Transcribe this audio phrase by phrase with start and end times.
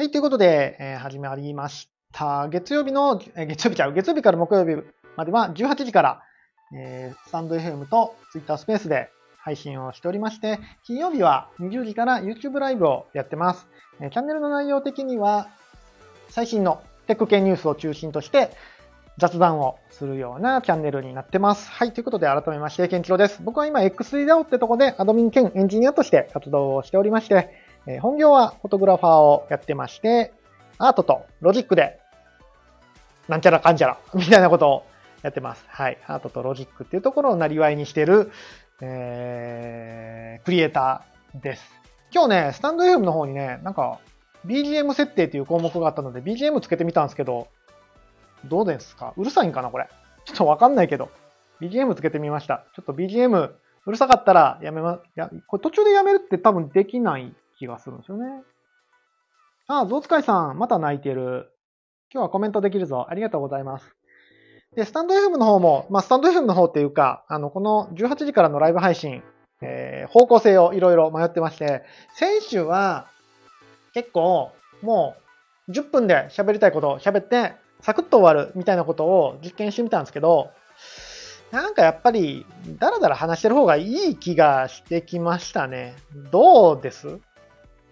[0.00, 2.48] はい、ということで、えー、始まりました。
[2.48, 4.82] 月曜日の、えー、月曜日ちゃう、月曜日から木曜日
[5.14, 6.22] までは18時から、
[6.74, 13.66] えー、スタンド FM と Twitter スペースで配信をしておりまして、金曜日は20時から YouTube ライブをやってます。
[14.00, 15.48] えー、チャンネルの内容的には、
[16.30, 18.52] 最新のテック系ニュースを中心として、
[19.18, 21.70] 雑談をするようなチャンネルになってます。
[21.70, 21.92] はい。
[21.92, 23.42] ということで、改めまして、ケンチロです。
[23.42, 30.32] 僕は今、X3DAO ってとこで、アドミン兼エンジニアとして活動をしておりまして、えー、本業はフォトグラファーをやってまして、
[30.78, 31.98] アートとロジックで、
[33.28, 34.86] なんちゃらかんちゃら、 みたいなことを
[35.22, 35.64] やってます。
[35.68, 35.98] はい。
[36.06, 38.30] アートとロジックっていうところをなりわいにしてる、
[38.80, 41.70] えー、クリエイターです。
[42.12, 43.98] 今日ね、スタンド FM の方にね、なんか、
[44.46, 47.48] BGM 設定っていう項目があったので、BGM つけてみたんですけど、
[48.46, 49.12] どうですか？
[49.16, 49.86] うるさいんかなこれ？
[50.24, 51.10] ちょっとわかんないけど。
[51.60, 52.64] BGM つけてみました。
[52.74, 53.50] ちょっと BGM
[53.86, 58.24] うるさかったらやめま、や、これ途中でやめるって多分できない気がするんですよね。
[59.68, 61.52] あ、ゾウ使いさん、また泣いてる。
[62.12, 63.06] 今日はコメントできるぞ。
[63.08, 63.94] ありがとうございます。
[64.74, 69.22] で、スタンド FM の方も、まあ、スタンド FM の方っていうか、あの、この18時からのライブ配信、
[69.60, 71.84] えー、方向性をいろいろ迷ってまして、
[72.14, 73.08] 先週は
[73.92, 75.14] 結構も
[75.68, 80.50] う10分で喋りたいことを喋って、サクッと終わるみたいなことを実験してみたんですけど、
[81.50, 82.46] なんかやっぱり、
[82.78, 85.96] だらだら話してる方がいい気がしてきましたね。
[86.30, 87.18] どうです？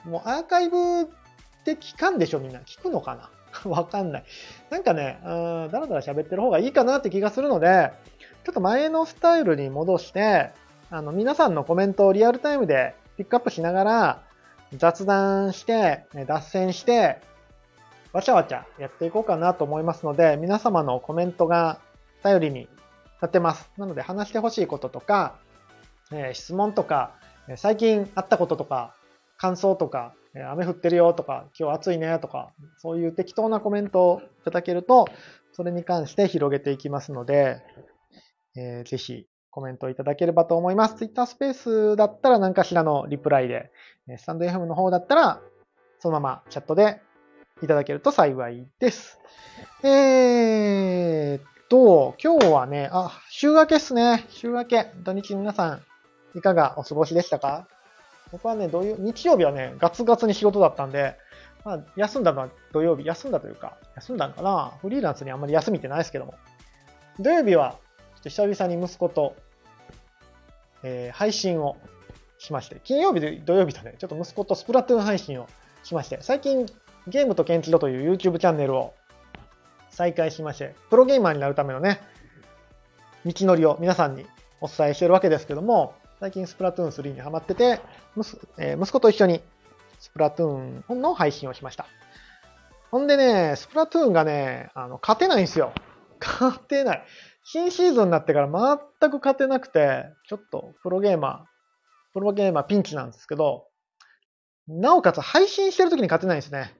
[0.08, 1.04] もうアーカイブっ
[1.64, 2.60] て聞かんでしょみんな。
[2.60, 3.30] 聞くのかな？
[3.70, 4.24] わかんない。
[4.70, 7.92] なんかね、うんだらだら喋ってる方がいいかなって気がするので、
[8.44, 10.50] ちょっと前のスタイルに戻して、
[10.90, 14.22] あの、皆さんのコメントをリアルタイムでピックアップしながら、
[14.76, 17.20] 雑談して、脱線して、
[18.12, 21.78] わちゃわちゃやっていこうかなと思いますので、皆様のコメントが
[22.22, 22.68] 頼りに
[23.20, 23.70] なってます。
[23.76, 25.36] なので話してほしいこととか、
[26.12, 27.12] え、質問とか、
[27.56, 28.94] 最近あったこととか、
[29.38, 30.14] 感想とか、
[30.52, 35.06] 雨降ってるよとか、今日暑いねとか、そういう適当なコメントをいただけると、
[35.52, 37.62] それに関して広げていきますので、
[38.56, 40.96] えー、ぜひコメントいただければと思います。
[40.96, 43.70] Twitter スペースだったら何かしらのリプライで、
[44.18, 45.40] スタンド FM の方だったら、
[46.00, 47.00] そのままチャットで
[47.62, 49.18] いただけると幸いです。
[49.82, 54.24] えーと、今日はね、あ、週明けっすね。
[54.30, 54.90] 週明け。
[55.04, 55.82] 土日皆さん、
[56.38, 57.68] いかがお過ごしでしたか？
[58.32, 61.16] 僕はね、土曜、日曜日はね、ガツガツに仕事だったんで、
[61.64, 66.34] まあ、休んだのは土曜日、休んだというか、休んだんかなフリーランスにあんまり休みってないですけども。
[67.18, 67.78] 土曜日は、
[68.16, 69.34] ちょっと久々に息子と、
[70.82, 71.76] えー、配信を
[72.38, 75.48] しまして、金曜日で土曜日とね、ちょっと息子とスプラトゥーン配信を
[75.82, 76.66] しまして、最近、
[77.06, 78.94] ゲームとケンチロという YouTube チャンネルを
[79.90, 82.00] 再開しまして、プロゲーマーになるためのね、
[83.24, 84.26] 道のりを皆さんに
[84.60, 87.80] お伝えしてるわけですけども、最近スプラトゥーン3にハマってて、
[88.16, 89.40] 息子と一緒に
[90.00, 91.86] スプラトゥーンの配信をしました。
[92.90, 95.72] ほんでね、スプラトゥーンがね、あの、勝てないんですよ。
[96.20, 97.04] 勝てない。
[97.44, 98.48] 新シーズンになってから
[99.00, 103.68] 全く勝てなくて、ちょっとプロゲーマー、プロゲーマーピンチなんですけど、
[104.66, 106.74] なおかつ配信してる時に勝てないんですね。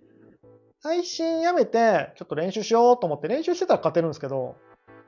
[0.82, 4.56] 配信やめて、ちょっと練習しようと思って練習してたら勝てるんですけど、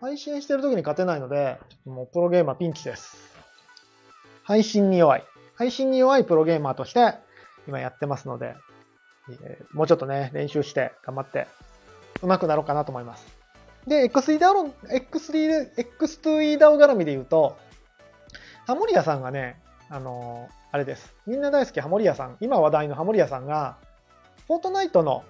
[0.00, 3.29] 配信してる時に勝てないので、もうプロゲーマーピンチです。
[4.50, 5.24] 配信に弱い。
[5.54, 7.14] 配信に弱いプロゲーマーとして
[7.68, 8.56] 今やってますので、
[9.44, 11.46] えー、もうちょっとね、練習して頑張って
[12.20, 13.24] 上手くなろうかなと思います。
[13.86, 17.58] で、X3 ダウ X3、X2E ダウ絡みで言うと、
[18.66, 21.14] ハモリアさんがね、あのー、あれです。
[21.28, 23.76] みんな大好きハモリアさん、今話題のハモリアさんが、
[24.48, 25.22] フォートナイトの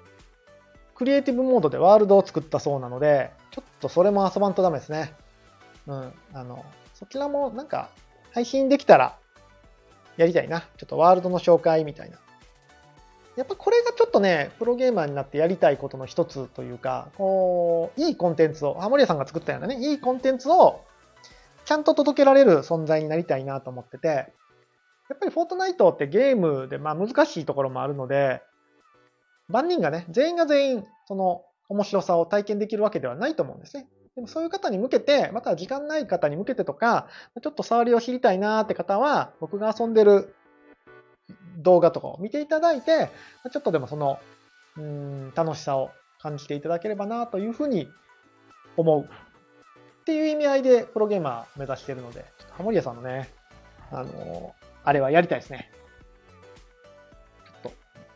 [0.94, 5.12] クリエイティブモードでワールドを作ったそうなので、ちょっとそれも遊ばんとダメですね。
[5.86, 6.12] うん。
[6.32, 6.64] あの、
[6.94, 7.90] そちらもなんか
[8.32, 9.18] 配信できたら
[10.16, 10.60] やりたいな。
[10.60, 12.18] ちょっとワールドの紹介みたいな。
[13.36, 20.84] やっぱこれがちょっとね、プロゲーマーになってやりたいことの一つというか、こう、いいコンテンツを、ハモリアさんが作ったようなね、いいコンテンツを
[21.64, 24.26] ちゃんと届けられる存在になりたいなと思ってて、や
[25.14, 28.42] っぱりフォートナイトってゲームでまあ難しいところもあるので、
[29.48, 33.88] 万人がね、全員が全員、その面白さを体験できるわけではないと思うんですね。
[34.20, 37.08] でもそういう方に向けて、また時間ない方に向けてとか、
[37.42, 40.34] ちょっと触りを知りたいなーって方は、僕が遊んでる
[41.56, 43.10] 動画とかを見ていただいて、
[43.50, 44.18] ちょっとでもその、
[44.76, 45.90] うん、楽しさを
[46.20, 47.88] 感じていただければなというふうに
[48.76, 49.08] 思う。
[49.08, 53.30] っていう意味合いでプロゲーマー目指してるので、ちょっとハモリアさんのね、
[53.90, 55.70] あのあれはやりたいですね。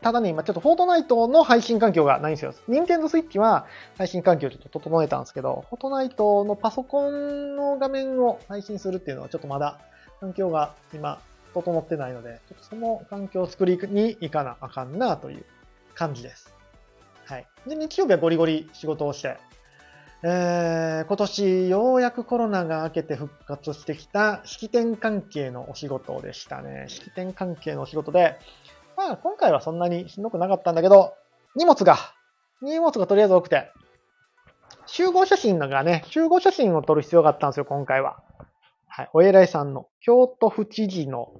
[0.04, 2.52] ただね、今ちょっとフォートナイトの配信環境がないんですよ。
[2.68, 3.64] 任天堂スイッチは
[3.96, 9.80] 配信環境ちょっと整えたんですけど、フォートナイトのパソコンの画面を配信するっていうのはちょっとまだ
[10.20, 11.22] 環境が今
[11.54, 15.44] 整ってないので、ちょっとその環境を作りに行かなあかんなという
[15.94, 16.54] 感じです。
[17.24, 17.46] はい。
[17.66, 19.38] で、日曜日はゴリゴリ仕事をして、
[20.22, 26.86] えー、今年ようやくコロナが明けて復活してきた式典関係のお仕事でしたね。
[26.88, 28.38] 式典関係のお仕事で、
[28.96, 31.14] まあ今回はそんなにしんどくなかったんだけど、
[31.56, 31.96] 荷物が、
[32.62, 33.72] 荷物がとりあえず多くて、
[34.86, 38.22] 集合写真がね、集合写真を撮る必要があったんですよ、今回は。
[38.86, 39.10] はい。
[39.12, 41.32] お偉いさんの、京都府知事の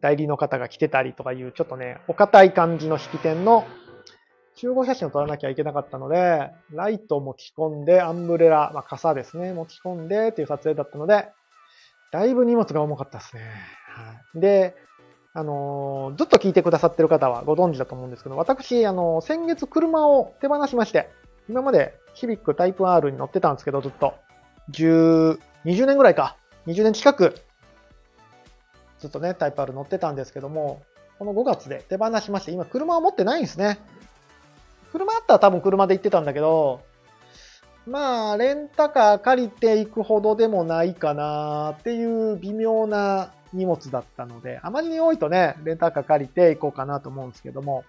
[0.00, 3.64] 代理の方が来てたりとかいう、ちょっとね、お堅い感じの式典の
[4.54, 11.28] 集合写真を撮らなきゃいけなかったので、ライトを持ち込んで、アンブレラ、まあ、傘ですね、持ち込んでっていう撮影だったので、
[12.12, 13.42] だいぶ荷物が重かったですね。
[13.42, 14.74] はい、で、
[15.32, 21.08] あのー、ずっと聞いてくださってる方はご存知だと思うんですけど、私、あのー、先月車を手放しまして、
[21.48, 24.14] 今までヒビックタイプ R に乗ってたんですけど、ずっと。
[24.72, 26.36] 10、20年ぐらいか。
[26.66, 27.34] 20年近く、
[28.98, 30.82] ずっとね、タイプ R 乗ってたんですけども、
[31.18, 33.78] この5月で手放しまして、今車を持ってないんですね。
[34.92, 36.80] 車あったら多分車で行ってたんだけど、
[37.86, 47.84] まあ、レンタカー借りていくほどでもないかなっていう微妙な荷物だったので、あまりに多いとね、レンタカー借りて行こうかなと思うんですけども、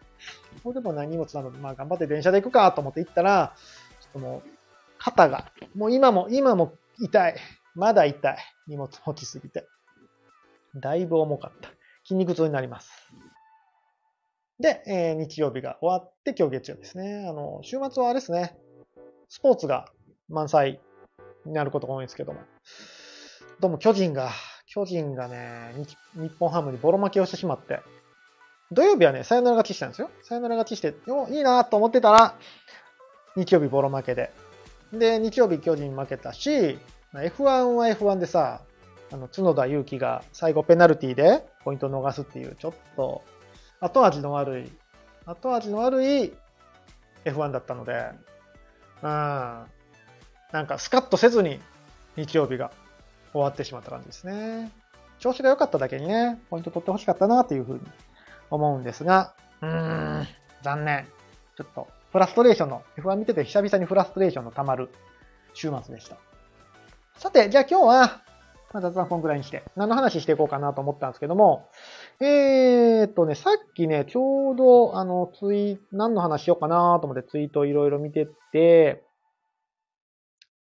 [0.63, 3.53] そうでもない荷物なので、まあ頑張って電車で行くかと思って行ったら、
[4.01, 4.49] ちょっともう、
[4.97, 7.35] 肩が、もう今も、今も痛い。
[7.75, 8.37] まだ痛い。
[8.67, 9.67] 荷物持ちすぎて。
[10.75, 11.69] だいぶ重かった。
[12.03, 12.91] 筋肉痛になります。
[14.59, 17.25] で、えー、日曜日が終わって今日月曜日ですね。
[17.27, 18.57] あの、週末はあれですね。
[19.27, 19.85] スポーツが
[20.29, 20.79] 満載
[21.45, 22.41] になることが多いんですけども。
[23.59, 24.29] どうも巨人が、
[24.73, 25.73] 巨人がね、
[26.15, 27.81] 日本ハムにボロ負けをしてしまって、
[28.71, 30.09] 土曜日はね、サヨナラ勝ちしたんですよ。
[30.23, 32.35] サヨナラ勝ちして、お、いいなと思ってたら、
[33.35, 34.31] 日曜日ボロ負けで。
[34.93, 36.79] で、日曜日巨人負けたし、
[37.13, 38.61] F1 は F1 でさ、
[39.11, 43.23] あの、角田祐希が最後ペナルティでポイントを逃すっていう、ちょっと
[43.81, 44.71] 後味の悪い、
[45.25, 46.33] 後味の悪い
[47.25, 48.11] F1 だったので、
[49.03, 49.65] うん、な
[50.63, 51.59] んかスカッとせずに
[52.15, 52.71] 日曜日が
[53.31, 54.71] 終わってしまった感じですね。
[55.19, 57.81] 調子が良かっただけにね、ポイント取ってほしかったなというふうに
[58.49, 60.27] 思うんですが、うーん、
[60.63, 61.07] 残念。
[61.57, 64.89] ちょっと、フラストレーションの、F1 見てて久々にフラストレーションの溜まる
[65.53, 66.17] 週末でした。
[67.17, 68.21] さて、じゃあ今日は、
[68.73, 71.69] まあ、雑談こんぐらいにして、何の話していこうかなと思ったんですけども、
[72.19, 79.03] えー、っとね、さっきね、ちょうど、あの、ツイ、何の話しようかなと思ってツイートいろいろ見てて、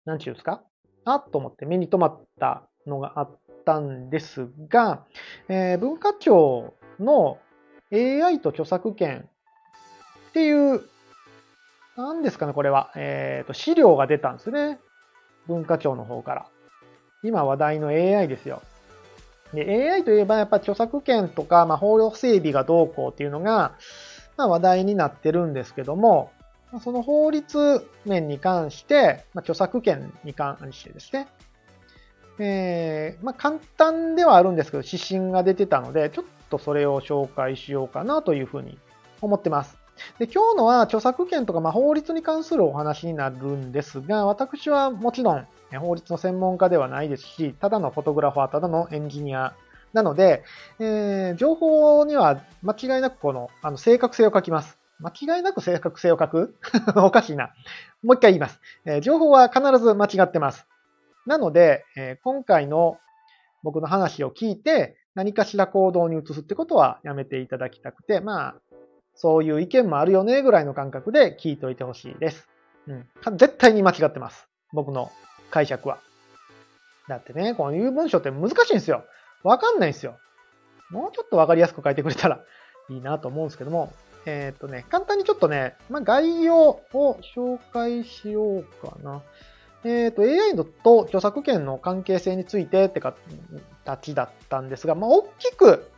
[0.06, 0.64] なんちゅうんですか？
[1.06, 5.06] あっと思って目に留まったのがあったんですが、
[5.48, 7.40] えー、文化庁の
[7.92, 9.28] AI と著作権
[10.30, 10.82] っていう、
[11.98, 12.92] 何ですかね、これは。
[12.96, 14.80] えっ、ー、と、資料が出たんですね。
[15.48, 16.46] 文化庁の方から。
[17.24, 18.62] 今話題の AI ですよ。
[19.54, 23.74] で、AI といえばやっぱ著作権とか、まあ、法律整備がどうこうっていうのが、
[24.38, 26.32] まあ、話題になってるんですけども、
[26.80, 31.28] その法律面に関して、まあ、著作権に関してですね、
[32.40, 38.80] えー、まあ、簡単ではあるんですけど、指針が出てたので、ちょっとそれを紹介しようかなというふうに
[39.22, 39.78] 思ってます。
[40.18, 45.48] で今日のは著作権とか、まあ、法律に関するお話になるんですが、私はもちろん
[45.80, 49.54] 法律の専門家ではないですし、ただのフォトグラファー、ただのエンジニア
[49.94, 50.44] なので、
[50.80, 54.81] えー、情報には間違いなくこのあの正確性を書きます。
[55.02, 56.56] 間違いなく正確性を書く
[56.96, 57.52] おかしいな。
[58.04, 60.66] もう一回言います、え、情報は必ず間違ってます。
[61.26, 62.98] なので、え、今回の
[63.64, 68.56] 僕の話を聞いて何かしら行動に移すってことはやめていただきたくて、まあ、
[69.14, 72.48] そういう意見もあるよねぐらいの感覚で聞いておいてほしいです。
[72.88, 73.08] うん。
[73.38, 74.48] 絶対に間違ってます。
[74.74, 75.12] 僕の
[75.52, 76.00] 解釈は。
[77.08, 79.04] だってね、こういう文章って難しいんですよ。
[79.44, 80.18] わかんないんですよ。
[80.90, 82.40] もうちょっとわかりやすく書いてくれたら
[82.90, 83.94] いいなと思うんですけども、
[84.26, 89.22] えっ、ー、とね、簡単にちょっとね、まあ、概要を紹介しようかな。
[89.84, 95.90] えっ、ー、と、AI と著作権の関係性についてって形だったんですが、まあ、大きく、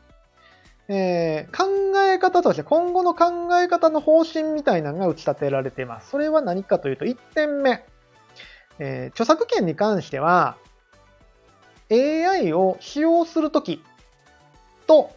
[0.87, 6.09] えー、考え方として今後の考え方の方針みたいなのが打ち立てられています。
[6.09, 7.85] それは何かというと、1点目。
[8.79, 10.57] えー、著作権に関しては、
[11.91, 13.83] AI を使用するとき
[14.87, 15.11] と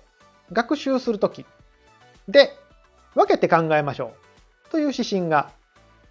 [0.52, 1.46] 学習するとき
[2.28, 2.56] で
[3.16, 4.12] 分けて考えましょ
[4.68, 5.52] うという指針が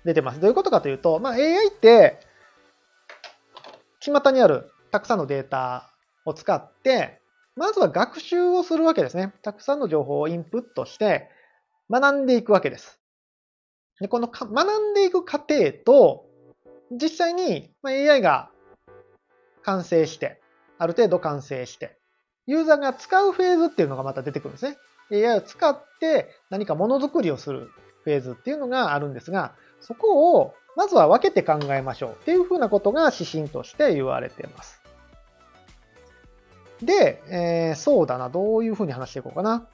[0.03, 0.39] 出てます。
[0.39, 2.19] どういうことかというと、まあ、AI って、
[3.99, 5.93] 巷にあるたくさんのデータ
[6.25, 7.21] を使って、
[7.55, 9.33] まずは学習をするわけですね。
[9.43, 11.29] たくさんの情報をインプットして
[11.89, 12.99] 学んでいくわけです。
[13.99, 16.25] でこの学んでいく過程と、
[16.91, 18.49] 実際に AI が
[19.63, 20.41] 完成して、
[20.77, 21.97] ある程度完成して、
[22.47, 24.77] ユーザーが使うフェーズっていうのがまた出てくるんですね。
[25.11, 27.71] AI を使って何かものづくりをする
[28.03, 34.81] フェーズっていうのがあるんですが、そこをまずは分けて考えましょうっていうふうなことが指針として言われています。
[36.81, 39.67] で、えー、そうだな、どういうふうに話していこうかな。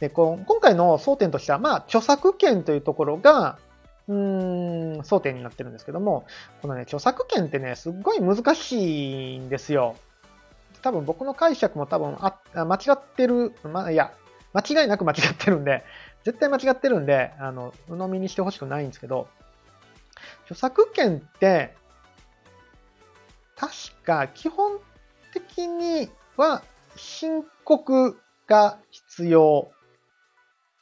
[0.00, 3.58] で、こ今回の争点としては、まあ、著作権というところが、
[4.08, 6.24] うーん、争点になってるんですけども、
[6.62, 9.94] このね、著作権ってね、すっごい難しいんですよ。
[10.82, 14.12] 多分僕の解釈も多分あ間違ってる、まあ、いや、
[14.52, 15.84] 間違いなく間違ってるんで、
[16.24, 19.28] 絶対間違ってるんで、あの、鵜呑みにしてほしくないんですけど、
[20.44, 21.74] 著作権って、
[23.56, 23.72] 確
[24.04, 24.78] か基本
[25.32, 26.62] 的には
[26.96, 29.70] 申告が必要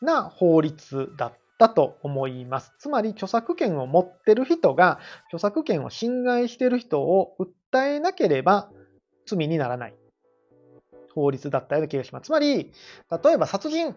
[0.01, 2.73] な法律だったと思います。
[2.79, 8.71] つまり著作権を持ってる人が著作権を侵害してる人を訴えなければ
[9.27, 9.95] 罪にならない
[11.17, 12.27] 法律だったような気がします。
[12.27, 12.73] つまり、
[13.25, 13.97] 例えば殺人、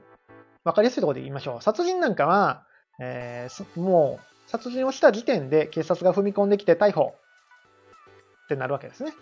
[0.64, 1.62] わかりやすいところで言いましょう。
[1.62, 2.64] 殺人なんかは、
[3.00, 7.14] えー、もう殺人をした時点で警察が踏み込んできて逮捕
[8.46, 9.14] ってなるわけですね。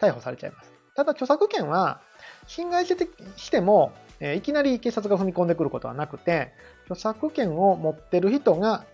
[0.00, 0.72] 逮捕されちゃいます。
[0.96, 2.00] ただ著作権は
[2.46, 6.52] 侵害してしても、えー、いきなり警察が踏み込んでくることはなくて、
[6.84, 8.84] 著作権を持ってる人が、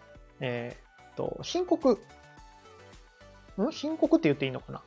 [0.40, 1.92] えー、と申告、
[3.60, 3.72] ん？
[3.72, 4.82] 申告って言っていいのかな？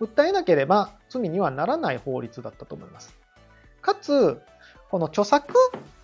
[0.00, 3.14] 訴えなければ罪にはならない法律だったと思います。
[3.80, 4.40] かつ、
[4.90, 5.54] この著作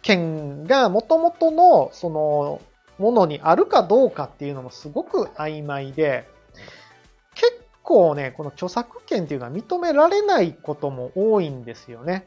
[0.02, 2.60] 権が元々のその
[2.98, 6.28] ものにあるかどうかっていうのもすごく曖昧で、
[7.34, 12.26] 結構ね、この著作権っていうのは認められないことも多いんですよね。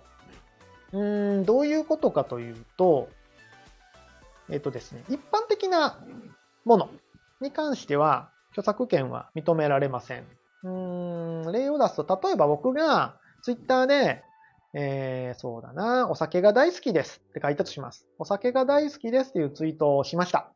[0.93, 3.09] うーん、どういうことかというと、
[4.49, 5.99] えっ、とですね、一般的な
[6.63, 6.89] もの
[7.41, 10.25] に関しては著作権は認められません。
[10.63, 14.23] うん、例を出すと、例えば僕がツイッターで、
[14.73, 18.05] えー、そうだな、お酒が大好きですって書いたとします。
[18.19, 20.51] お酒が大好きですっていうツイートをしました。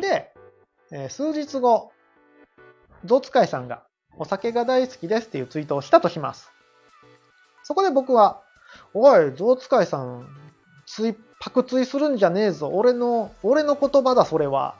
[0.00, 0.32] で、
[0.92, 1.92] えー、数日後、
[3.04, 3.84] ゾウ使いさんが
[4.18, 6.50] お酒が大好きですっていうツイートをしたとします。
[7.62, 8.42] そこで僕は、
[8.94, 10.26] おい、ゾウ使いさん、
[10.86, 12.68] つい、パクツイするんじゃねえぞ。
[12.68, 14.76] 俺の、俺の言葉だ、それは。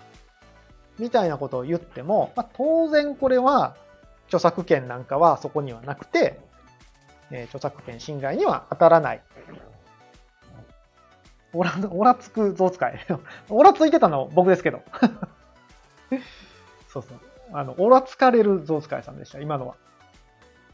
[0.98, 3.76] みたいなことを言っても、まあ、当然これは
[4.30, 6.40] 著作権なんかはそこにはなくて、
[7.32, 9.22] えー、著作権侵害には当たらない。
[11.52, 13.06] オラ、オラつく象使い。
[13.50, 14.82] オラついてたの僕ですけど。
[16.88, 17.18] そうそう。
[17.52, 19.74] あの、オラつかれる象使いさんでした、今のは。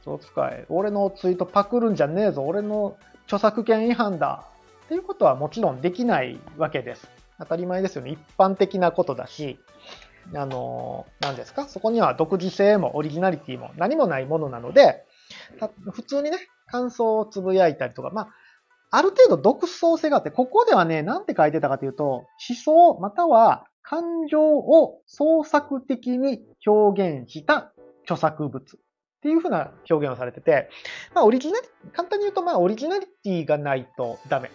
[0.04, 0.66] 象使い。
[0.68, 2.42] 俺のツイートパクるんじゃねえぞ。
[2.42, 4.44] 俺の著作権違反だ。
[4.84, 7.08] っていうことはもちろんできないわけです。
[7.38, 8.10] 当たり前ですよね。
[8.10, 9.58] 一般的なことだし、
[10.34, 11.68] あの、何ですか？
[11.68, 15.04] そこには独自性もオリジナリティも何もないものなので、
[15.92, 18.28] 普通にね、感想をつぶやいたりとか、まあ、
[18.90, 28.62] ある程度独創性があって、ここではね、なんて書いてたかというと、思想または感情を創作的に表現した著作物っ
[29.22, 30.70] ていうふうな表現をされてて、
[31.14, 34.50] まあ、オリジナリ、簡単に言うと、まあ、オリジナリティがないとダメ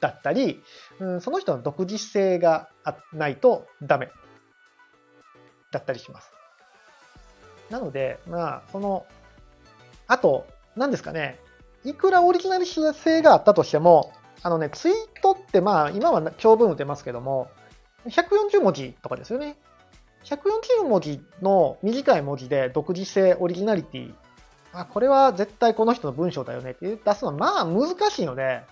[0.00, 0.60] だったり、
[0.98, 2.68] うん、その人の独自性が
[3.12, 4.08] ないとダメ
[5.70, 6.32] だったりします。
[7.70, 9.06] なので、まあ、その、
[10.06, 10.46] あと、
[10.76, 11.38] 何ですかね、
[11.84, 14.12] いくらオリジナル性があったとしても、
[14.42, 17.50] あのね、ツイートってまあ、今は長文打てますけども、
[18.06, 19.56] 140文字とかですよね。
[20.24, 24.14] 140文字の短い文字で独自性、オリジナリティ、
[24.72, 28.62] あ、これは絶対この人の文章だよねって出すのはまあ難しいので、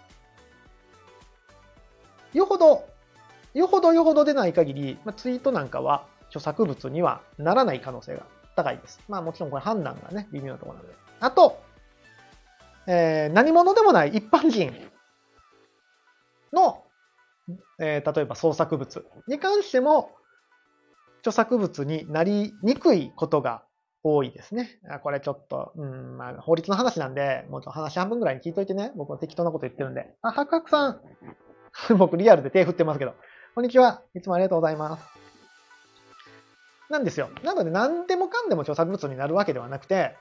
[2.33, 2.87] よほど、
[3.55, 9.01] よほどよほどでない限り、まあ、ツイートなんかは著作物にはならない可能性が高いです。
[9.09, 10.95] まあもちろんこれ判断がね、微妙なところなので。
[11.21, 11.61] あと、
[12.87, 14.73] えー、何者でもない一般人
[16.53, 16.83] の、
[17.79, 20.13] えー、例えば創作物に関しても、
[21.21, 23.63] 著作物になりにくいことが
[24.03, 24.81] 多いですね。
[25.03, 28.93] これちょっと、うん、まあ、法律の話なんで、もうちょっと話半分ぐらいに聞いといてね。
[28.97, 30.15] 僕は適当なこと言ってるんで。
[30.23, 31.01] あ、ハクさん。
[31.99, 33.15] 僕リアルで手振ってますけど。
[33.55, 34.03] こんにちは。
[34.15, 35.18] いつもありがとうございます。
[36.89, 37.31] なんですよ。
[37.43, 40.17] なので何でもかんでも著作物になるわけではなくて、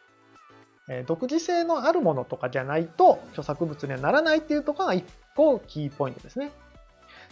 [0.90, 5.04] え独自性のあるものとかじゃないと著作物にはならないっていうところが一
[5.36, 6.52] 個キーポイントですね。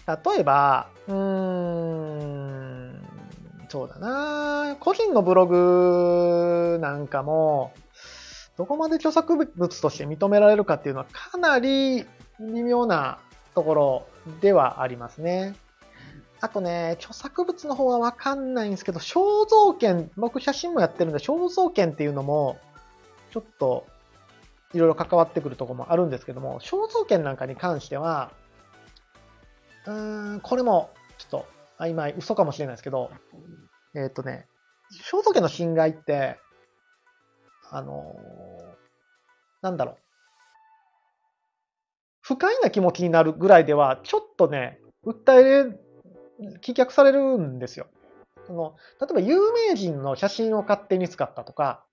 [0.07, 3.01] 例えば、うーん、
[3.69, 7.73] そうだな個人のブログなんかも、
[8.57, 12.05] どこまで著作物として認められるかっていうのはかなり
[12.39, 13.19] 微妙な
[13.53, 14.07] ところ
[14.41, 15.55] ではありますね。
[16.41, 22.59] あとね、著作物の方はわかんないんですけど、肖像権、僕写真もやってるんで、肖像権っていうのも、
[23.31, 23.85] ちょっと、
[24.73, 28.31] いろいろ関わってくるところもあるんですけども、肖像権なんかに関しては、
[29.85, 31.45] うーん、これも、ちょっと、
[31.79, 33.11] 曖昧、嘘かもしれないですけど、
[33.95, 34.47] えっ、とね、
[35.09, 36.37] 肖像権の侵害って、
[37.71, 38.15] あの
[39.61, 39.97] なんだろう。
[42.21, 45.79] 不快な気持ちになるぐらいでは、ちょっとね、訴えれ、
[46.61, 47.87] 棄却されるんですよ。
[48.47, 51.83] その例えば有名人の写真を勝手に使ったとか、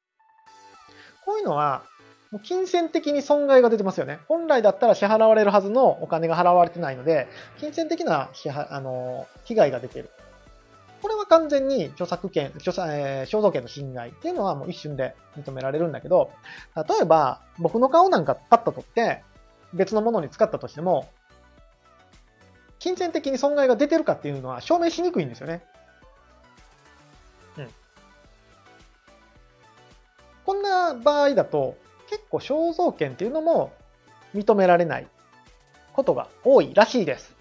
[1.24, 1.84] こういうのは、
[2.30, 4.18] もう金銭的に損害が出てますよね。
[4.26, 10.10] 本来だったら支払われるはずのお金が払われてないので、金銭的な支払あの被害が出てる。
[11.02, 16.30] これは完全に著作権、著作えー肖像権の侵害っていうのはもう一瞬で認められるんだけど、
[16.76, 19.22] 例えば僕の顔なんかパッと撮って
[19.74, 21.08] 別のものに使ったとしても、
[22.82, 25.62] 金銭的に損害が出てるかっていうのは証明しにくいんですよね。
[27.56, 27.68] うん。
[30.44, 31.76] こんな場合だと、
[32.10, 33.72] 結構肖像権っていうのも
[34.34, 35.06] 認められない
[35.92, 37.36] ことが多いらしいです。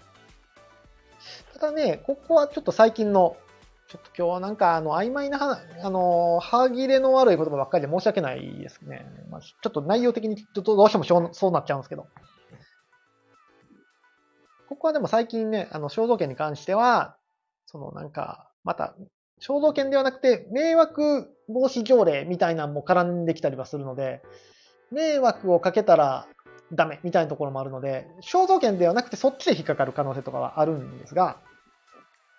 [1.54, 3.36] ただね、ここはちょっと最近の、
[3.88, 9.04] ちょっと今日はなんかあの曖昧な話、あの、歯切れの悪い言葉ばっかりで申し訳ないですね。
[9.28, 12.06] まあ、ちょっと内容的にちょっとどうしてもそうそうなっちゃうんですけど。
[14.82, 17.16] ここはでも最近ね、あの、肖像権に関しては、
[17.66, 18.96] そのなんか、また、
[19.40, 24.22] 肖像権ではなくて、迷惑防止条例みたいなのも絡んできたりはするので、
[24.90, 26.26] 迷惑をかけたら
[26.72, 31.36] ダメみたいなところもあるので、肖像権ではなくてそっちで引っかかる可能性とかはあるんですが、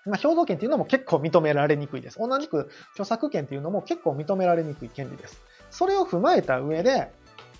[0.05, 2.19] まあ、肖像権っていうのも結構認められにくいです。
[2.19, 5.39] 同じく著作権っていうのも結構認められにくい権利です。
[5.71, 7.09] それを踏まえた上で、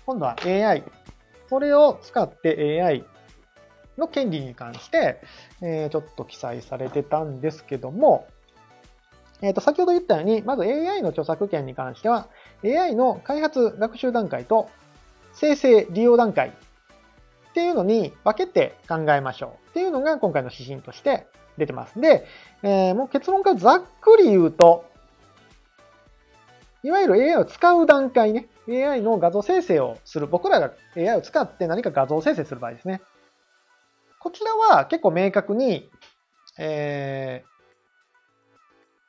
[0.04, 0.84] 今度は AI。
[1.48, 3.06] それを使って AI
[3.98, 5.20] の権利に関して、
[5.60, 8.26] えーちょっと記載されてたんですけども、
[9.42, 12.28] えっ、と、先ほど言ったように、まず AI の著作権に関しては、
[12.64, 14.70] AI の開発学習段階と
[15.32, 16.52] 生成利用段階っ
[17.52, 21.26] ていうのに分けて考えましょうっていうのが今回の指針として
[21.58, 22.00] 出てます。
[22.00, 22.26] で、
[22.62, 24.86] えーもう結論からざっくり言うと、
[26.82, 33.00] いわゆる AI を使う段階ね、AI の画像生成をする、僕らが AI を使って何か画像生成する場合ですね。
[34.24, 35.88] こちらは結構明確に、
[36.58, 37.54] えー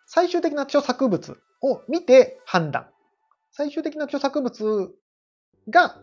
[0.08, 2.88] 最終的な著作物を見て判断。
[3.52, 4.92] 最終的な著作物
[5.70, 5.98] が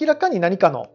[0.00, 0.90] 明らかに何かの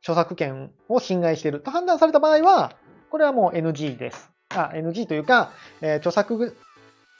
[0.00, 2.72] 著作権を侵害していると判断された場合は、
[3.10, 4.30] これはもう NG です。
[4.50, 6.56] あ、NG というか、えー著作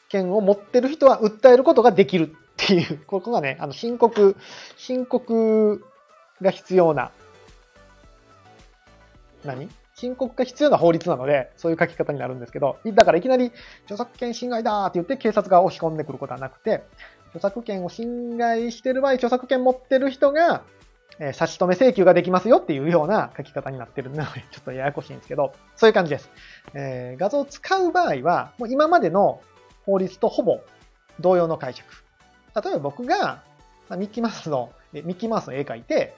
[0.09, 4.37] 権を持ってる人は訴えることができるっていう、ここがね、あの申告、
[4.77, 5.85] 申告
[6.41, 7.11] が必要な、
[9.47, 9.69] 何？
[9.95, 13.51] 申告が必要な法律なので、そういう書き方になるんですけど、だからいきなり
[13.85, 16.85] 著作権侵害だーって言って警察が押し込んでくることはなくて、
[17.29, 20.65] 著作権を侵害してる場合、著作権持ってる人が、
[21.19, 26.31] え差し止め請求ができますよっていうような書き方になってるので、 ちょっとややこしいんですけど、そういう感じです。
[26.75, 29.41] えー画像を使う場合は、もう今までの
[29.87, 30.61] 法律とほぼ
[31.21, 31.89] 同様の解釈。
[32.63, 33.43] 例えば僕が、
[33.89, 36.15] まミッキーマウスの、ミッキーマウスの絵描いて、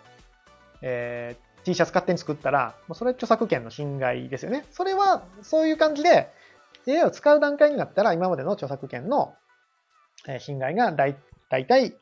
[0.83, 4.65] えー T シャツ勝手に作ったら、もうそれ著作権の侵害ですよね。
[4.71, 6.31] それは、そういう感じで、
[6.87, 9.35] AI を使う段階になったら、今までの著作権の
[10.39, 11.17] 侵害が大
[11.51, 11.95] 大体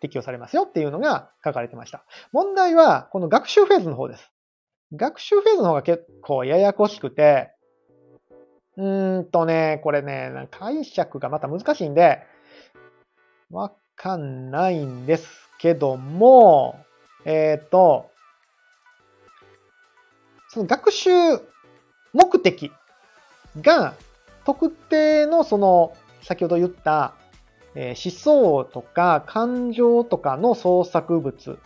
[0.00, 2.04] 適用されますよっていうのが書かれてました。
[2.32, 4.30] 問題は、この学習フェーズの方です。
[4.94, 7.50] 学習フェーズの方が結構ややこしくて、
[8.76, 12.22] うーんとね、これね、解釈がまた難しいんで、
[13.50, 16.78] わかんないんですけども、
[17.24, 18.10] えっ、と、
[20.48, 21.10] その学習
[22.12, 22.72] 目的
[23.60, 23.94] が
[24.44, 27.14] 特定のその先ほど言った、
[27.74, 31.58] え思想とか感情とかの創作物、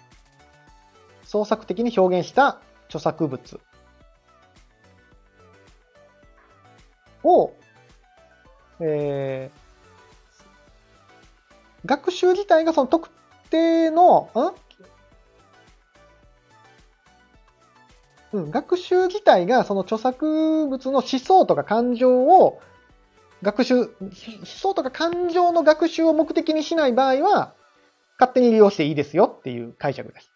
[1.25, 3.61] 創作的に表現した著作物。
[7.25, 7.53] を、
[8.81, 9.63] えー
[11.85, 13.09] 学習自体がその特
[13.51, 14.53] 定の、ん？
[18.33, 22.61] うん、学習自体がその著作物の思想とか感情を
[23.43, 23.91] 学習、思
[24.45, 27.55] 想とか感情の学習を目的にしない場合は、
[28.19, 30.31] 勝手に利用していいですよっていう解釈です。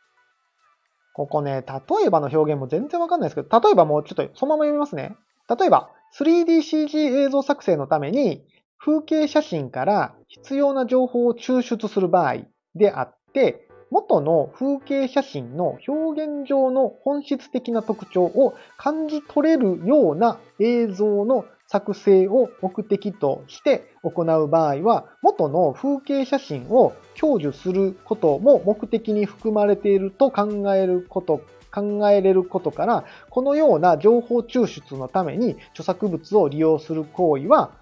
[1.14, 5.16] ここね、例えばの表現も全然わかんないですけど、例えばもうちょっとそのまま読みますね。
[5.48, 8.44] 例えば、3DCG 映像作成のために、
[8.78, 12.38] 風景写真から必要な情報を抽出する場合
[12.74, 37.72] であって、元の風景写真の表現上の本質的な特徴を感じ取れるような映像の作成を目的として行う場合は、元の風景写真を享受することも目的に含まれていると考えること、考えれることから、このような情報抽出のために著作物を利用する行為は、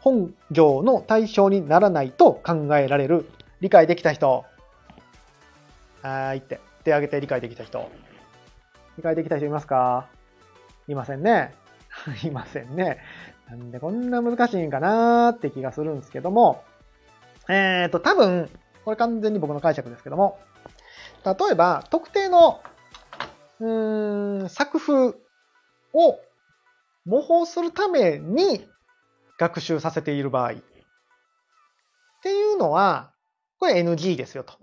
[0.00, 3.26] 本業の対象にならないと考えられる。
[3.60, 4.44] 理解できた人
[6.02, 6.60] はーいって。
[6.84, 7.90] 手挙げて理解できた人。
[8.96, 10.08] 理解できた人いますか？
[10.88, 11.54] いませんね。
[12.24, 12.98] いませんね。
[13.48, 16.62] なんでこんな難しいんかなーって気がするんですけども。
[17.48, 18.50] えっ、ー、と、多分、
[18.84, 20.38] これ完全に僕の解釈ですけども、
[21.24, 22.60] 例えば、特定の、
[23.60, 25.14] うーん、作風
[25.92, 26.20] を
[27.04, 28.68] 模倣するために
[29.38, 30.54] 学習させている場合っ
[32.22, 33.12] ていうのは、
[33.58, 34.54] これ NG ですよと。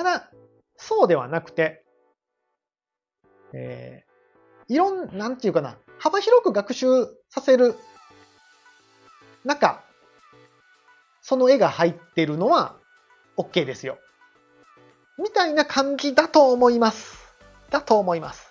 [0.00, 0.30] ただ、
[0.78, 1.84] そうではなくて、
[3.52, 6.86] えー、いろん、なんていうかな、幅広く学習
[7.28, 7.74] させる
[9.44, 9.84] 中、
[11.20, 12.78] その絵が入ってるのは
[13.36, 13.98] OK ですよ。
[15.18, 17.18] みたいな感じだと思います。
[17.68, 18.50] だと思います。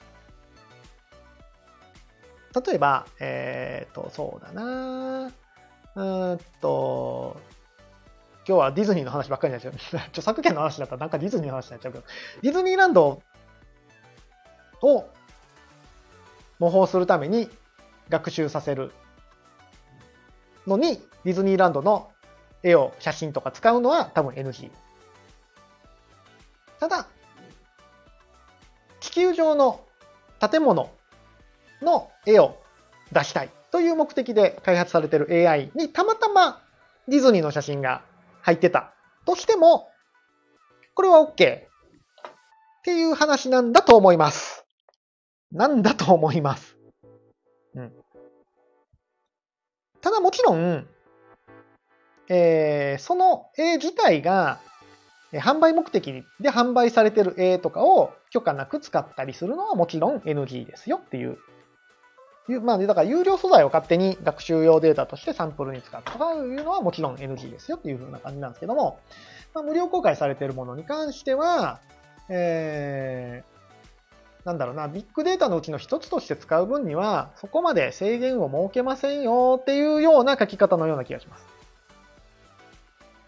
[2.64, 5.32] 例えば、えっ、ー、と、そうだな
[5.96, 7.42] うんと、
[8.50, 10.00] 今日はディズニーの話ばっかりになっちゃう。
[10.10, 12.04] 著作権の話だったらなんかディズニーの話になっちゃうけど、
[12.42, 13.22] ディズニーランド
[14.82, 15.10] を
[16.58, 17.48] 模倣するために
[18.10, 18.92] 学習させる
[20.66, 22.10] のに、ディズニーランドの
[22.64, 24.72] 絵を、写真とか使うのは多分 NG。
[26.80, 27.06] ただ、
[29.00, 29.86] 地球上の
[30.40, 30.90] 建物
[31.84, 32.58] の絵を
[33.12, 36.64] 出したいという目的で開発されている AI にたまたま
[37.08, 38.09] ディズニーの写真が
[38.42, 38.94] 入ってた
[39.26, 39.90] としても、
[40.96, 41.36] これは OK っ
[42.84, 44.66] ていう話なんだと思います。
[45.52, 46.78] なんだと思います。
[47.76, 47.92] うん。
[50.02, 50.88] ただもちろん、
[52.30, 54.60] えー、その絵自体が
[55.34, 61.38] 販売目的で販売されてる絵とかを許可なく使ったりするのはもちろん NG ですよっていう。
[62.58, 69.00] まあ、だから有料素材を勝手に学習用データとしてサンプルに使ったとかいうのはもちろん NG ですよっていう風な感じなんですけども、
[69.54, 71.80] まあ、無料公開されているものに関しては、
[72.30, 81.46] えー、なんだろうな、ビッグデータのうちの一つとして使う分には、そこまで制限を設けませんよっていうような書き方のような気がします。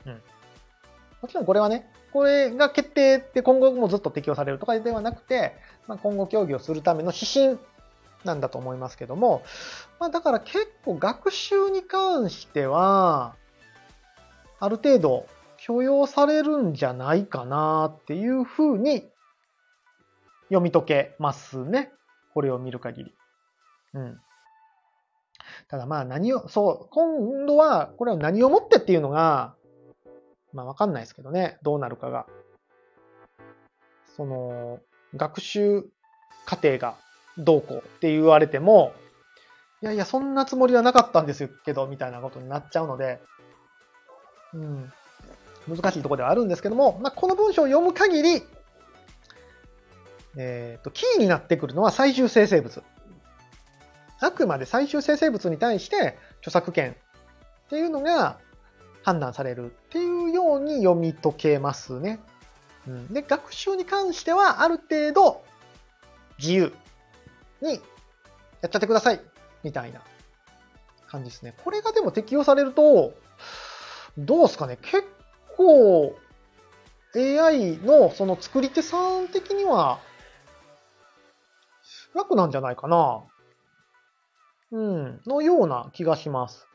[0.08, 0.22] うん
[1.22, 5.54] もちろんこれはね、これが決定って今後もずっと適用されるとかではなくて、
[5.88, 7.60] まあ、今後協議をするための指針
[8.24, 9.44] なんだと思いますけども、
[10.00, 13.36] まあ、だから結構学習に関しては、
[14.60, 15.26] ある程度
[15.58, 19.10] 許容されるんじゃないかなっていうふうに
[20.50, 21.92] 読み解けますね。
[22.34, 23.16] これを見る限り。
[23.94, 24.22] うん。
[25.68, 29.56] ただまあ何を、そう、今度はこれを何をもってっていうのが、
[30.54, 32.26] まあわかんないですけどね、どうなるかが。
[34.16, 34.80] その、
[35.16, 35.86] 学習
[36.46, 36.98] 過程が
[37.38, 38.94] どうこうって言われても、
[39.82, 43.20] いやいや、そんなつもりはなかったんですけど、みたいなことになっちゃうので、
[44.54, 44.92] うん、
[45.68, 48.44] 難しいところではあるんですけども、まあ、この文章を読む限り、
[50.38, 52.84] えっ、ー、と、キーになってくるのは最終生成物。
[54.20, 56.96] あくまで最終生成物に対して著作権っ
[57.70, 58.38] ていうのが
[59.02, 62.20] 判断されるっていうように読み解けますね。
[62.88, 65.44] うん、で、学習に関してはある程度
[66.38, 66.72] 自由
[67.62, 67.74] に
[68.62, 69.22] やっちゃってください
[69.64, 70.02] みたいな
[71.08, 71.56] 感じですね。
[71.64, 73.14] これがでも適用されると、
[74.18, 75.06] どうすかね結
[75.56, 76.16] 構
[77.16, 80.00] AI のその作り手さん的には
[82.14, 83.24] 楽なんじゃないかな。
[84.72, 86.68] うん、のような気がします。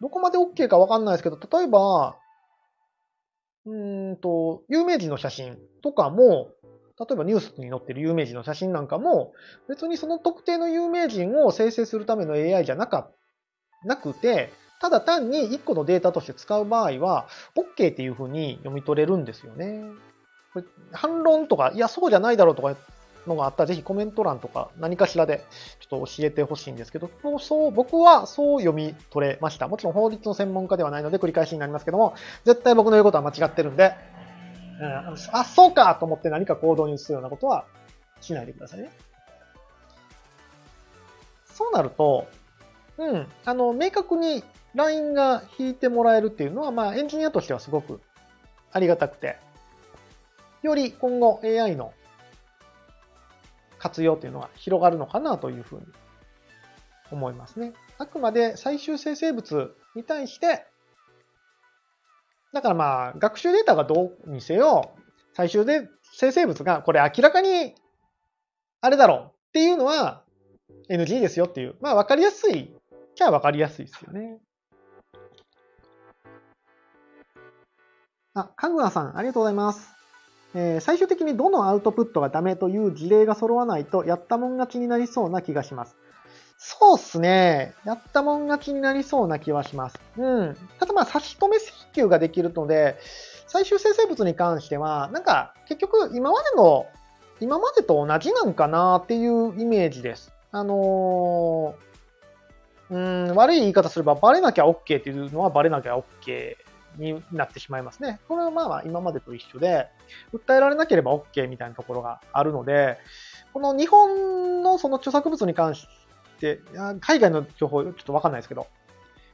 [0.00, 2.16] どこまで OK かわかんないですけど、例えば、
[3.66, 6.52] うんと、有名人の写真とかも、
[6.98, 9.32] 例えばニュースに載ってる有名人の写真なんかも、
[9.68, 13.10] 別にその特定の有名人を生成するための AI じゃなか、
[13.84, 19.82] なくて、ただ単に1個のデータとして使う場合は、OK っていうふうに読み取れるんですよね。
[20.52, 22.76] これ反論とか、いや、そうじゃないだろうとか
[23.28, 25.44] のがあったら、ぜひコメント欄とか何かしらで
[25.80, 29.68] ちょっと教えてほしいんですけど、そう、僕はそう読み取れました。
[29.68, 33.94] もちろん法律の専門家ではないので繰り返しになりますけども、絶対僕の言うことは間違ってるんで、
[34.80, 37.66] うん、あ、そうかと思って何か行動に移すようなことは
[38.20, 38.90] しないでくださいね。
[41.46, 42.28] そうなると、
[42.98, 48.00] うん、あの、明確にラインが引いてもらえるっていうのは、まあ、エンジニアとしてはすごく
[48.70, 49.38] ありがたくて、
[50.62, 51.92] より今後 AI の
[53.78, 55.86] 活用というのが広がるのかなというふうに
[57.10, 57.72] 思いますね。
[57.98, 60.66] あくまで最終生成物に対して、
[62.52, 64.92] だからまあ、学習データがどうにせよ、
[65.34, 67.74] 最終で生成物がこれ明らかに
[68.80, 70.22] あれだろうっていうのは
[70.88, 71.76] NG ですよっていう。
[71.80, 72.74] まあ分かりやすい。
[73.14, 74.38] じゃあ分かりやすいですよね。
[78.34, 79.90] あ、かぐわさん、ありがとうございます。
[80.54, 85.96] えー、最終的にどのアウトプットがダメという事例が揃わないと、やったもん勝ちになりそうな気がします。
[86.60, 87.72] そうっすね。
[87.84, 90.00] やったもん勝ちになりそうな気はします。
[90.16, 90.56] うん。
[90.80, 92.98] ただまあ、差し止め請求ができるので、
[93.46, 96.86] 最終生成物に関しては、なんか、結局、今までの、
[97.40, 100.32] 今までと同じなんかなっていうイメージです。
[100.50, 102.98] あのー、う
[103.32, 106.56] ん、悪い言い方すれば、バレなきゃ OK っていうのはバレなきゃ OK
[106.96, 108.18] になってしまいますね。
[108.26, 109.86] これはまあ今までと一緒で、
[110.34, 112.98] 訴えられなければ OK みたいなところがあるので、
[113.52, 115.97] この日本のその著作物に関して、
[117.00, 118.66] 海外の情報ちょっとわかんないですけど、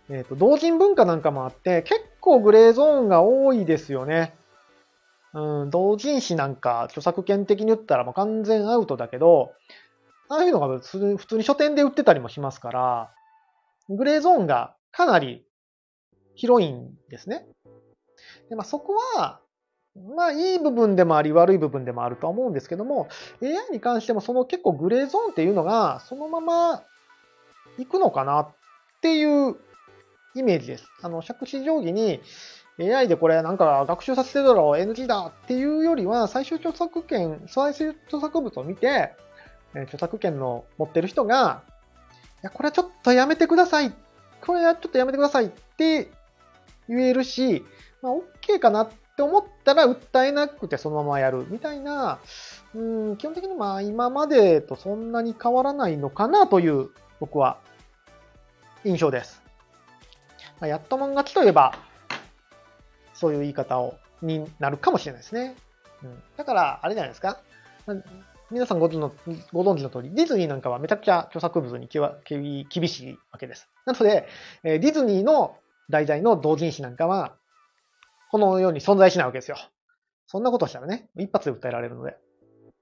[0.08, 4.34] えっ、ー、と、同人文化なんかもあって、結構グレーゾーンが多いですよね。
[5.32, 9.52] うん、同人誌なんか著作権的に言ったらもう完全アウトだけど、
[10.28, 13.10] ああいうのが普通に書店で売ってたりもしますから、
[13.88, 15.44] グレーゾーンがかなり
[16.34, 17.46] 広いんですね。
[18.48, 19.40] でまあ、そこは、
[20.16, 23.08] まあ、いい部分でもあり、悪い部分でもあるとは思うんですけども、
[23.42, 26.82] AI に関してもその結構グレーゾーンっていうのが、そのまま
[27.78, 28.48] 行くのかなっ
[29.00, 29.56] ていう
[30.34, 30.88] イメージです。
[31.02, 32.20] あの、借子定規に
[32.78, 39.14] AI でこれなんか学習させてるだろう、NG だっていうよりは、最終著作権、最終著作物を見て、
[39.74, 41.62] 著作権の持ってる人が、
[42.42, 43.92] いや、これはちょっとやめてください。
[44.40, 46.10] これはちょっとやめてくださいって
[46.88, 47.64] 言えるし、
[48.02, 52.18] まあ、OK かなって思ったら訴えなくてそのままやるみたいな、
[52.74, 56.90] うん、基本的にまあ今までとそんなに変わらないのかなという
[57.24, 57.58] 僕は
[58.84, 59.42] 印象です。
[60.60, 61.74] まあ、やっともん勝ちといえば、
[63.14, 65.56] そういう言い方をになるかもしれないですね。
[66.02, 67.40] うん、だから、あれじゃないですか。
[68.50, 69.00] 皆さんご存
[69.78, 73.70] 知の通り、ディズニーなんかはめちゃくちゃ著作物に厳しいわけです。
[73.86, 74.28] なので、
[74.62, 75.56] ディズニーの
[75.88, 77.38] 題材の同人誌なんかは、
[78.30, 79.56] このように存在しないわけですよ。
[80.26, 82.18] そんなことしたらね、一発で訴えられるので。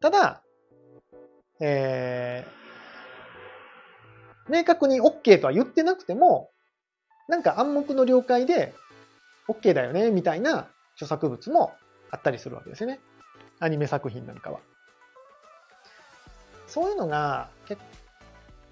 [0.00, 0.42] ただ、
[1.60, 2.61] えー、
[4.48, 6.50] 明確に OK とは言ってなくても、
[7.28, 8.74] なんか暗黙の了解で
[9.48, 11.72] OK だよね、みたいな著作物も
[12.10, 13.00] あったりするわけですよね。
[13.60, 14.60] アニメ作品なんかは。
[16.66, 17.80] そういうのが結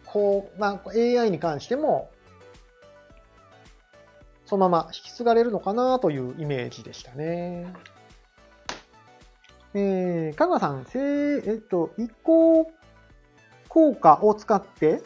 [0.06, 2.11] 構、まあ AI に関しても
[4.50, 7.72] そのまま引き継がれるのかなというイメージでしたね。
[9.74, 12.68] えー、香川さん、せえっと、移行
[13.68, 15.02] 効果を使って、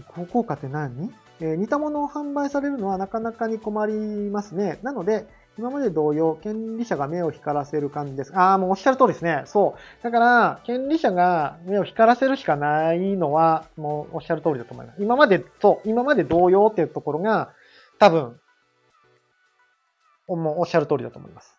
[0.00, 1.12] 移行効果って何？
[1.40, 3.94] えー、似たものを販売されるのはなかなかに困り
[4.30, 4.78] ますね。
[4.82, 5.26] なので、
[5.58, 8.32] 今まで同様、権利者が目を光らせる感じです。
[8.34, 9.42] ああ、もうおっしゃる通りですね。
[9.46, 10.02] そう。
[10.02, 15.02] だから、権利者が目を光らせるしかないのは、もうおっしゃる通りだと思います。
[15.02, 17.52] 今までと、今まで同様っていうところが、
[17.98, 18.40] 多分、
[20.28, 21.56] もうおっしゃる通りだと思います。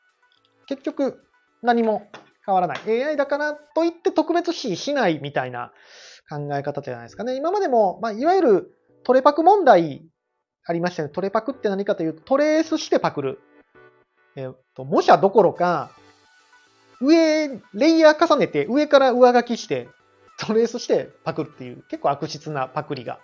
[0.68, 1.24] 結局、
[1.62, 2.08] 何も
[2.46, 3.04] 変わらない。
[3.04, 5.72] AI だからといって特別視しないみたいな
[6.32, 7.36] 考え方じゃないですかね。
[7.36, 10.06] 今までも、まあ、いわゆるトレパク問題
[10.66, 11.14] ありましたよね。
[11.14, 13.40] トレパクって何かというと、トレースしてパクる。
[14.38, 15.92] えっ、と、模写どころか、
[17.02, 19.90] 上、レイヤー重ねて上から上書きして、
[20.40, 23.20] トレースしてパクるっていう結構悪質なパクリが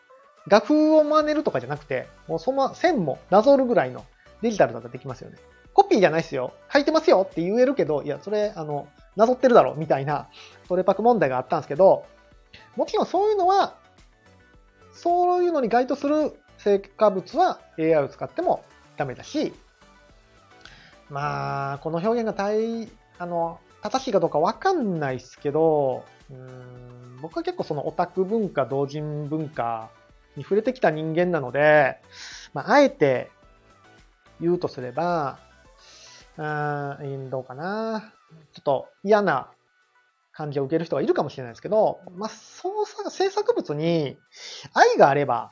[0.47, 4.05] 画風を真似るとかじゃなくて、もうその線もなぞるぐらいの
[4.41, 5.37] デジタルだったらできますよね。
[5.73, 6.53] コピーじゃないですよ。
[6.73, 10.27] 書いてますよって言えるけど、いや、それ、あの、なぞってるだろ、みたいな、
[10.67, 12.05] トレパク問題があったんですけど、
[12.77, 13.75] もちろんそういうのは、
[14.93, 18.63] そういうのに該当する成果物は AI を使っても
[18.95, 19.51] ダメだし、
[21.09, 29.89] まあ、この表現が対、あの、正しいかどうかわかんないですけど、うん僕は結構そのオタク文化、同人文化
[30.35, 31.97] に触れてきた人間なので、
[32.53, 33.31] まあ、あえて
[34.39, 35.39] 言うとすれば、
[36.37, 38.13] うん、どうかな。
[38.53, 39.49] ちょっと嫌な
[40.37, 44.17] 感じを受ける人がいるかもしれないですけど、まあ、創作、制作物に
[44.71, 45.49] 愛があれば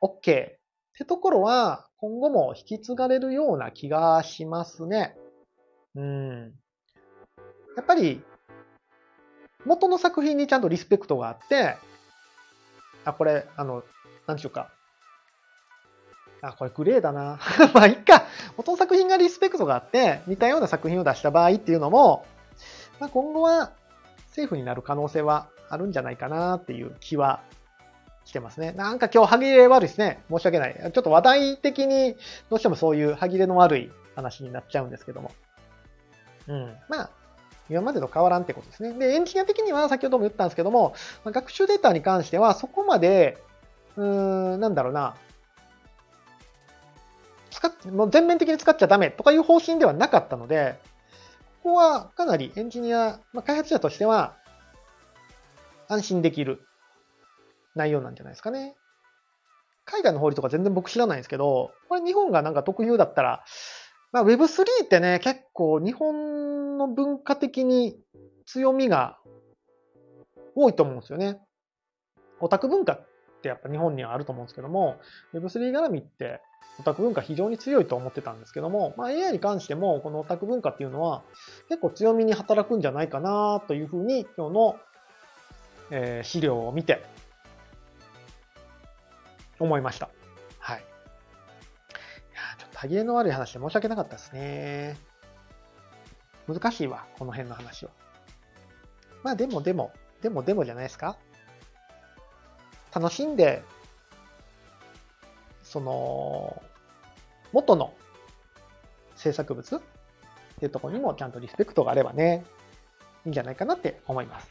[0.00, 0.58] OK っ
[0.96, 5.14] てところは今後も引き継がれるような気がしますね。
[5.94, 6.54] うん。
[7.76, 8.22] やっぱり、
[9.66, 11.76] 元の作品にちゃんとリスペクトがあって、
[13.04, 13.84] あ、これ、あの、
[14.26, 14.70] なんでしょうか。
[16.40, 17.38] あ、これグレーだな。
[17.74, 18.24] まあ、いっか。
[18.56, 22.24] 元の作品がリスペクトがあって、似たような作品を出した場合っていうのも、
[22.98, 23.72] まあ、今後は
[24.34, 27.40] セーフになる可能性はあるんじゃないかなっていう気は
[28.24, 28.72] してますね。
[28.72, 30.24] なんか今日歯切れ悪いですね。
[30.28, 30.74] 申し訳ない。
[30.74, 32.16] ちょっと話題的に
[32.50, 35.30] どうしてもそういう歯切れの悪い話になっちゃうんですけども。
[36.48, 36.76] うん。
[36.88, 37.10] まあ、
[37.70, 38.92] 今までと変わらんってことですね。
[38.94, 40.94] で、エンジニア的には先ほども言ったんですけども、
[41.24, 43.38] ま学習データに関してはそこまで、
[43.96, 45.14] うーん、なんだろうな、
[47.50, 50.76] 使っ、もう全面的に使っちゃダメとかいう方針ではなかったので、
[51.64, 54.36] ここはかなりエンジニア、まあ、開発者としては
[55.88, 56.60] 安心できる
[57.74, 58.76] 内容なんじゃないですかね。
[59.86, 63.44] 海外の法律とか全然僕知らないんですけど、これ日本がなんか特有だったら、
[64.12, 67.98] まあ Web3 ってね、結構日本の文化的に
[68.44, 69.18] 強みが
[70.54, 71.40] 多いと思うんですよね。
[72.40, 73.06] オタク文化っ
[73.40, 74.96] てやっぱ日本にはあると思うんですけども、
[75.32, 76.42] Web3 絡みって
[76.80, 81.22] オタク文化非常に強いと思ってたんですけども、まあ AI に関してもこのオタク文化っていうのは
[81.68, 84.76] 結構強みに働くんじゃないかなというふうに今日の、
[85.90, 87.04] えー資料を見て
[89.60, 90.10] 思いました。
[90.58, 90.78] はい。
[90.78, 90.84] いや
[92.58, 94.96] ちょっと歯切れの悪い話で申し訳なかったですね。
[96.48, 97.90] 難しいわ、この辺の話は。
[99.22, 101.16] まあでもでも、でもでもじゃないですか。
[102.94, 103.62] 楽しんで、
[105.74, 106.62] その、
[107.52, 107.92] 元の
[109.16, 109.80] 制作物っ
[110.60, 112.44] ていうところにもちゃんとリスペクトがあればね、
[113.24, 114.48] いいんじゃないかなって思います。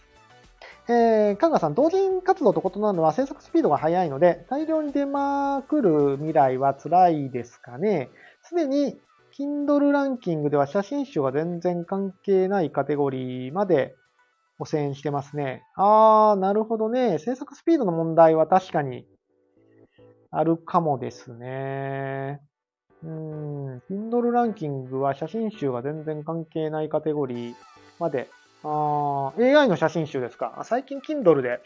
[0.89, 8.09] えー、カンガさん、同人活動と異なるのは制作スピードが速いので、大量に出まくる未来は辛いですかね。
[8.41, 8.99] すでに
[9.31, 13.95] Kindle ランキングでは写真集が全然関係ないカテゴリーまで
[14.59, 15.63] 汚染してますね。
[15.77, 17.17] あー、なるほどね。
[17.17, 19.05] 制作スピードの問題は確かに
[20.34, 22.41] あるかもですね。
[23.04, 27.54] うん、Kindle ランキングは写真集が全然関係ないカテゴリー
[28.00, 28.30] まで
[28.63, 30.62] あー AI の写真集ですか。
[30.63, 31.62] 最近 Kindle で、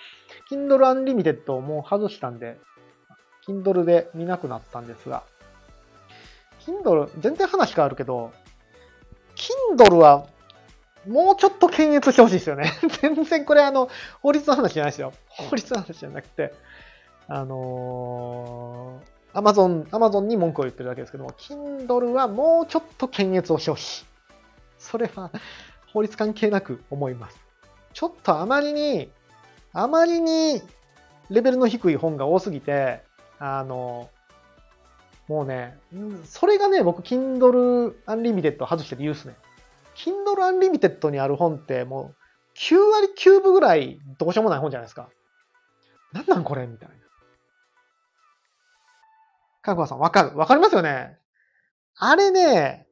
[0.50, 2.58] Kindle Unlimited をもう外したんで、
[3.48, 5.24] Kindle で見なくなったんですが、
[6.66, 8.34] Kindle、全然話変わるけど、
[9.78, 10.26] Kindle は
[11.08, 12.72] もうちょっと検閲してほしいですよね。
[13.02, 13.90] 全然これあの、
[14.22, 15.14] 法律の話じゃないですよ。
[15.28, 16.54] 法律の話じゃなくて、
[17.28, 24.06] あのー、Amazon、Amazon に文句を言ってるだけですけども、Kindle はもうちょっと検閲をしてほしい。
[24.78, 25.32] それは、
[25.92, 27.40] 法律関係なく思います。
[27.94, 29.12] ちょっとあまりに、
[29.74, 30.62] あまりに
[31.30, 33.04] レベルの低い本が多すぎて、
[33.40, 34.10] あの、
[35.28, 35.78] もうね、
[36.24, 39.36] それがね、僕、Kindle Unlimited 外してる理由ですね。
[39.96, 42.16] Kindle Unlimited にある本ってもう
[42.58, 45.10] 9割9分ぐらいどうしようもない本じゃないですか。
[46.14, 46.96] なんなんこれみたいな。
[49.68, 51.18] かぐわさん、わかるわかりますよね
[51.98, 52.88] あれね、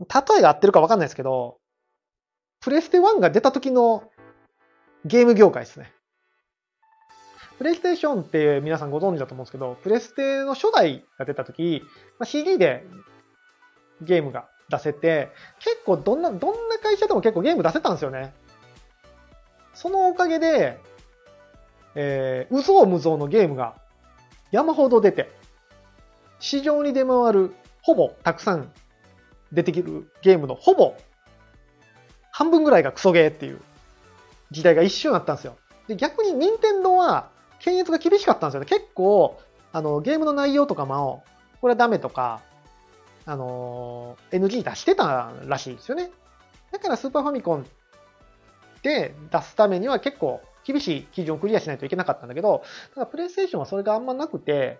[0.00, 1.58] 例えが合ってるかわかんないですけど、
[2.60, 4.10] プレステ1が出た時の
[5.04, 5.92] ゲーム業界ですね。
[7.58, 11.82] プレイステーションって皆さんご存知だと思うんですけど、プレステの初代が出た時、
[12.18, 12.84] まあ、CD で
[14.02, 18.32] ゲームが出せて、結構どんな、どんな会社でも結構ゲーム出せたんですよね。
[19.74, 20.78] そのおかげで、
[21.94, 23.76] えー、うぞうむぞうのゲームが
[24.50, 25.37] 山ほど出て、
[26.40, 28.70] 市場に出回る、ほぼたくさん
[29.52, 30.94] 出てくるゲームのほぼ
[32.30, 33.60] 半分ぐらいがクソゲーっていう
[34.50, 35.56] 時代が一瞬あったんですよ。
[35.88, 38.66] で、逆に任天堂は検閲が厳しかったんですよね。
[38.66, 39.40] 結構、
[39.72, 41.24] あの、ゲームの内容とかも、
[41.60, 42.40] これはダメとか、
[43.26, 46.10] あの、NG 出してたらしいですよね。
[46.72, 47.66] だからスーパーファミコン
[48.82, 52.62] で出すためには結構厳しい基準をクリアしないといけなかったんだけど、
[52.94, 54.78] ただプレイステーションはそれがあんまなくて、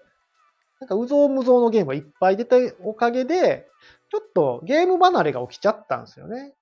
[0.80, 3.68] なんかうぞうむぞうのゲームがいっぱい出たおかげで、
[4.10, 6.54] ちょっとゲーム離れが起きちゃったんですよね。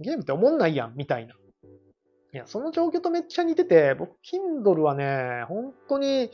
[0.00, 1.34] ゲームって思んないやん、みたいな。
[1.34, 6.30] いや、その状況とめっちゃ似てて、僕、Kindle はね、本当に、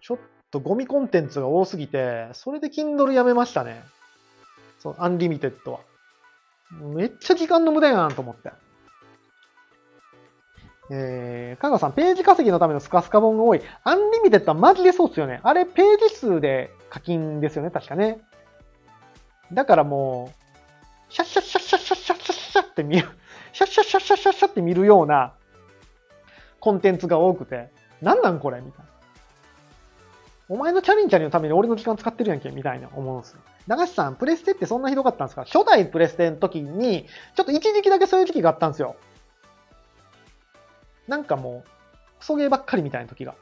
[0.00, 0.18] ちょっ
[0.50, 3.82] とゴミコンテンツが多すぎて、それで Kindle やめましたね。
[4.80, 5.80] そう、アンリミテッドは。
[6.72, 8.50] めっちゃ時間の無駄やなと思って。
[10.94, 13.62] えー、香川さん、ページ稼ぎのためのスカスカ本が多い。
[13.82, 15.40] アンリミテッドはマジでそうっすよね。
[15.42, 18.20] あれ、ページ数で課金ですよね、確かね。
[19.54, 20.30] だからも
[21.10, 23.08] う、シャッシャッシャッシャッシャッシャッシャッシャッって見る、
[23.54, 25.32] シャッシャッシャッシャッシャッシャッって見るような
[26.60, 27.70] コンテンツが多くて、
[28.02, 28.92] なんなんこれみたいな。
[30.50, 33.40] お前のチャリンチャリンのために俺の時間使ってるやんけみたいな思うんすよ。
[33.66, 38.96] 流しさん、プレステってそんなひどかったんですか初代プレステの時に、ちょっと一時期だけそういう時期があったんですよ。
[41.08, 43.34] なんかもう、クソゲーばっかりみたいな時が。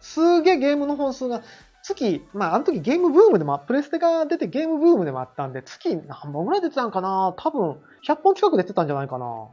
[0.00, 1.42] すげえゲームの本数が、
[1.82, 7.34] 月、まああの時ゲームブームでも、プレステが出てゲームブームでもあったんで、月何本ぐらい出てたんかな？
[7.36, 9.48] 多分、100本近く出てたんじゃないかな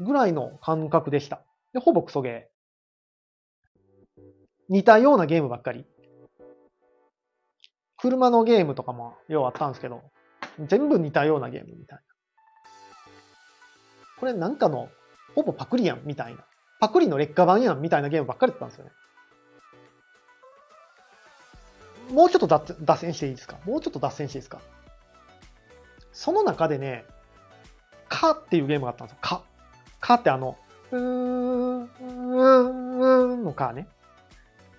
[0.00, 1.42] ぐらいの感覚でした。
[1.72, 4.22] で、ほぼクソゲー。
[4.68, 5.84] 似たようなゲームばっかり。
[7.98, 10.02] 車のゲームとかもようあったんですけど、
[10.66, 12.04] 全部似たようなゲームみたいな。
[14.18, 14.88] これなんかの、
[15.34, 16.44] ほぼパクリやんみたいな。
[16.80, 18.90] パクリの劣化版やんみたいなゲームばっかりだったんですよね。
[22.10, 23.56] もうちょっと脱線していいですか？
[23.64, 24.60] もうちょっと脱線していいですか？
[26.12, 27.06] その中でね、
[28.08, 29.18] かっていうゲームがあったんですよ。
[29.22, 29.42] か。
[30.00, 30.58] かってあの、
[30.90, 33.86] うーん、うーん、うんのかね。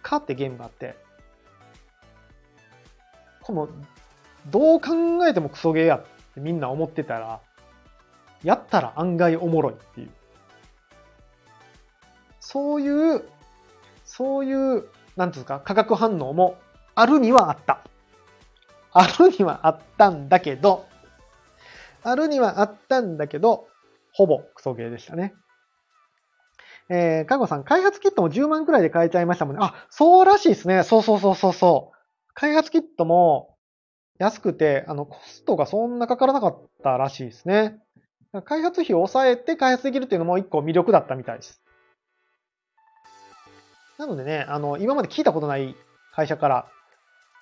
[0.03, 0.95] かってゲームがあって、
[3.41, 3.69] この、
[4.47, 7.39] どう考えてもクソゲーやってみんな思ってたら、
[8.43, 10.09] やったら案外おもろいっていう。
[12.53, 13.23] そういう、
[14.05, 16.59] そういう、なんていうんですか、化学反応も
[16.93, 17.81] あるにはあった。
[18.91, 20.85] あるにはあったんだけど、
[22.03, 23.67] あるにはあったんだけど、
[24.11, 25.33] ほぼクソゲーでしたね。
[26.89, 29.59] えー、かごさん、開発キットも10万くらいで買えちゃいましたもんね。
[29.63, 30.83] あ、そうらしいですね。
[30.83, 31.97] そうそうそうそうそう。
[32.35, 33.57] 開発キットも
[34.19, 37.79] 安くて、あの、コストがそんなかからなかったらしいですね。
[38.45, 41.62] 開発費を抑えて開発できるっていうのも一個魅力だったみたいです。
[43.97, 45.75] なのでね、あの、今まで聞いたことない
[46.13, 46.67] 会社から、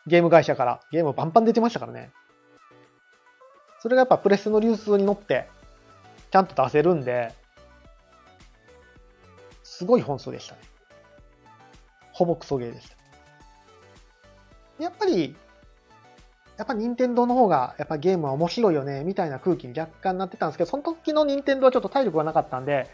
[0.08, 2.12] ゲーム会社からゲームバンバン出てましたからね。
[3.80, 5.48] それがやっぱプレスの流通に乗って、
[6.32, 7.34] ちゃんと出せるんで、
[9.64, 10.62] すごい本数でしたね。
[12.12, 12.98] ほぼクソゲーでした。
[14.84, 15.36] やっぱり、
[16.58, 22.88] やっぱ任天堂の方が、やっぱゲームは面白いよね、みたいな空気に若干なってたんですけど、その時の任天堂はちょっと体力がなかったんで、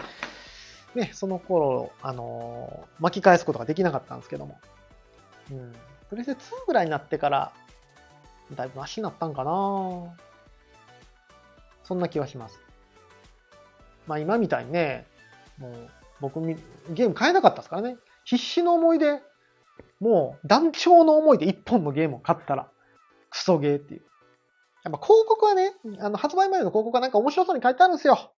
[0.95, 4.59] ね、その頃、あのー、巻き返すことができなかったんですけども。
[5.51, 5.75] うん。
[6.09, 7.51] プレステ2ぐらいになってから、
[8.55, 9.51] だいぶマシになったんかな
[11.83, 12.59] そんな気はします。
[14.07, 15.05] まあ今みたいにね、
[15.57, 15.89] もう
[16.21, 17.97] 僕ゲーム買えなかったですからね。
[18.23, 19.21] 必死の思いで、
[19.99, 22.69] もう団長の思いで一本のゲームを買ったら、
[23.29, 24.01] クソゲーっていう。
[24.83, 28.31] やっぱ広告はね、あの発売前の広告はなんか面白そうに書いてあるんですよ。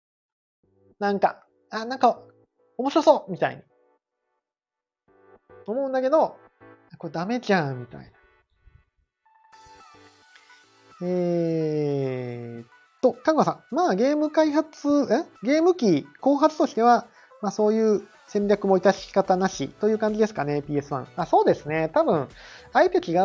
[1.00, 2.20] なんか、あ、なんか、
[2.80, 3.61] 面白そうみたいに。
[5.67, 6.38] 思うんだけど、
[6.97, 8.07] これダメじゃんみたいな。
[11.03, 13.75] えーと、かぐさん。
[13.75, 15.45] まあゲーム開発、え？
[15.45, 17.05] ゲーム機後発としては、
[17.41, 21.05] まあそういう戦略も致し方なしという感じですかね、PS1。
[21.17, 21.89] あそうですね。
[21.93, 22.30] 多分、
[22.71, 23.17] あえて違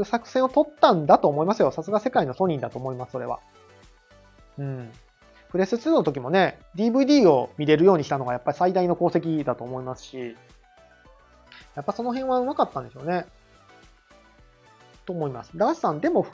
[0.00, 1.70] う作戦を取ったんだと思いますよ。
[1.72, 3.40] さすが世界のソニーだと思います、それは。
[4.58, 4.92] うん。
[5.50, 10.36] プレス2の時もね、DVD を見れるようにしたのがやっぱり最大の功績だと思いますし、
[11.74, 13.26] やっぱその辺はうまかったんでしょうね。
[15.04, 15.52] と思います。
[15.56, 16.26] ダースさん、でも、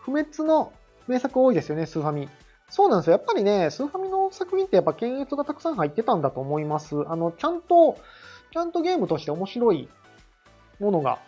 [0.00, 0.72] 不滅の
[1.06, 2.28] 名作多いですよね、スーファミ。
[2.70, 3.12] そうなんですよ。
[3.12, 6.96] やっぱりね、スーファミの作品ってやっぱ検閲がたくさん入ってたんだと思います。
[7.08, 7.98] あの、ちゃんと、
[8.52, 9.88] ちゃんとゲームとして面白い
[10.80, 11.18] ものが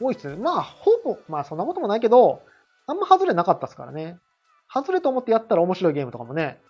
[0.00, 0.36] 多いですね。
[0.36, 2.42] まあ、ほぼ、まあそんなこともないけど、
[2.86, 4.18] あんま外れなかったですからね。
[4.72, 6.60] 外れと思ってやったら面白いゲームとかもね、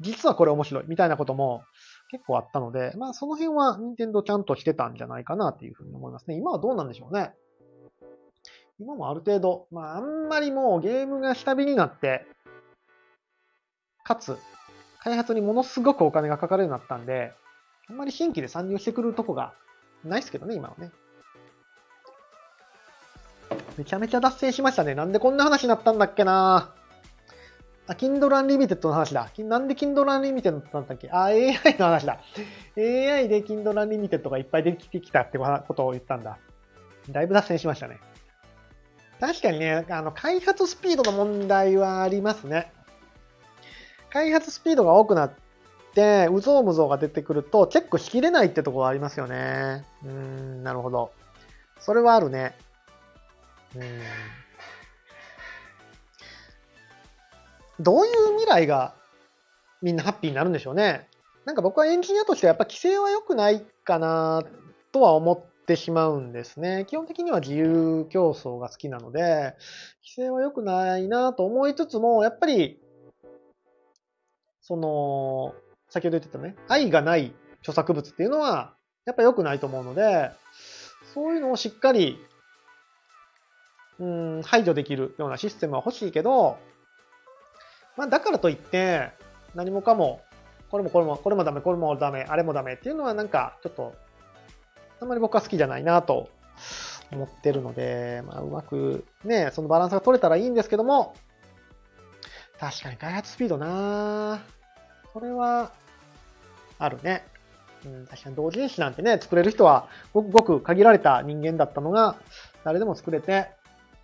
[0.00, 1.62] 実はこれ面白いみたいなことも
[2.10, 6.36] 結構あったので、まあその辺は任天堂ちゃんとしてたんじゃないかなっていうふうに思いますね。
[6.36, 7.32] 今はどうなんでしょうね。
[8.78, 12.26] 今もある程度、まああんまりもうゲームが下火になって、
[14.04, 14.36] かつ、
[15.00, 17.32] 開発にものすごくお金がかかるようになったんで、
[17.88, 19.54] あんまり新規で参入してくるとこが
[20.04, 20.90] ないですけどね、今はね。
[23.78, 24.94] めちゃめちゃ脱線しましたね。
[24.94, 26.81] なんでこんな話になったんだっけなぁ
[27.88, 29.28] あ、Kindle Unlimited の話だ。
[29.38, 31.10] なんで Kindle Unlimited なんだっけ？
[31.10, 32.20] あ、AI の話だ。
[32.76, 36.38] AI で Kindle Unlimited がいっぱい出てきたってことを言ったんだ。
[37.10, 37.98] だいぶ脱線しましたね。
[39.20, 42.72] 確かにね、あの、開発スピードの問題はありますね。
[44.10, 45.32] 開発スピードが多くなっ
[45.94, 49.84] て、うぞうむぞうが出てくると、チェックしきれないってところありますよね。
[50.04, 51.12] うーん、なるほど。
[51.80, 52.56] それはあるね。
[53.74, 53.82] うん。
[57.80, 58.94] どういう未来が
[59.80, 61.08] みんなハッピーになるんでしょうね。
[61.44, 64.44] なんか僕はエンジニアとしてやっぱ規制は良くないかな
[64.92, 66.84] とは思ってしまうんですね。
[66.88, 69.54] 基本的には自由競争が好きなので、
[70.02, 72.82] 規制は良くないなと思いつつも、やっぱり
[74.62, 75.54] その、
[75.90, 80.30] 先ほど言ってたね、愛がない著作物っていうのは、やっぱ良くないと思うので、
[81.12, 82.18] そういうのをしっかり、
[83.98, 86.58] うん、排除できるようなシステムは欲しいけど、
[87.96, 89.10] まあだからといって、
[89.54, 90.22] 何もかも、
[90.70, 93.94] これもこれも、これもダメ、これもダメ、あれもダメっていうのはなんか、ちょっと、
[95.00, 96.30] あんまり僕は好きじゃないなと
[97.12, 101.14] 思ってるので、まあうまくね、そのバランスが取れたらいいんですけども、
[102.58, 104.40] 確かに開発スピードな
[105.12, 105.72] それは、
[106.78, 107.24] あるね。
[107.84, 112.16] うん、確かに同人誌なんてね、作れる人はごくごく限られた人間だったのが、
[112.64, 113.50] 誰でも作れて、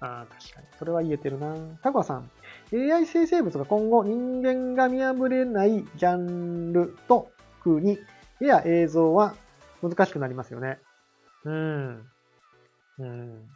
[0.00, 0.66] ああ、確かに。
[0.78, 1.54] それは言えてるな。
[1.82, 2.30] タコさん。
[2.72, 7.30] AI 生成物が今後人間が見破れないジャンルと
[7.64, 7.98] 風に、
[8.40, 9.34] 絵や映像は
[9.82, 10.78] 難しくなりますよね。
[11.44, 12.06] うん。
[12.98, 13.48] うん。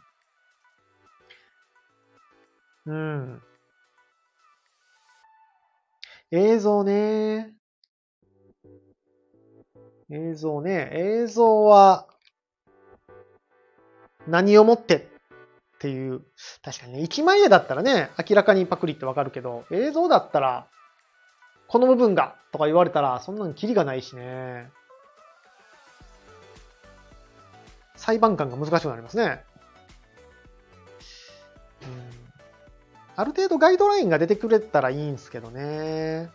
[2.85, 3.41] うん。
[6.31, 7.53] 映像ね。
[10.09, 10.89] 映像ね。
[10.93, 12.07] 映像は、
[14.27, 15.12] 何をもって
[15.83, 16.21] っていう。
[16.63, 20.67] 確かにね、一枚絵だったらね、明らかにパクリってわかるけど、映像だったら、
[21.67, 24.71] この部分がとか言われたら、そんなにキリがないしね。
[27.97, 29.43] 裁判官が難しくなりますね。
[31.81, 31.89] うん、
[33.17, 36.29] ある程度ガイドラインが出てくれたらいいんですけどね。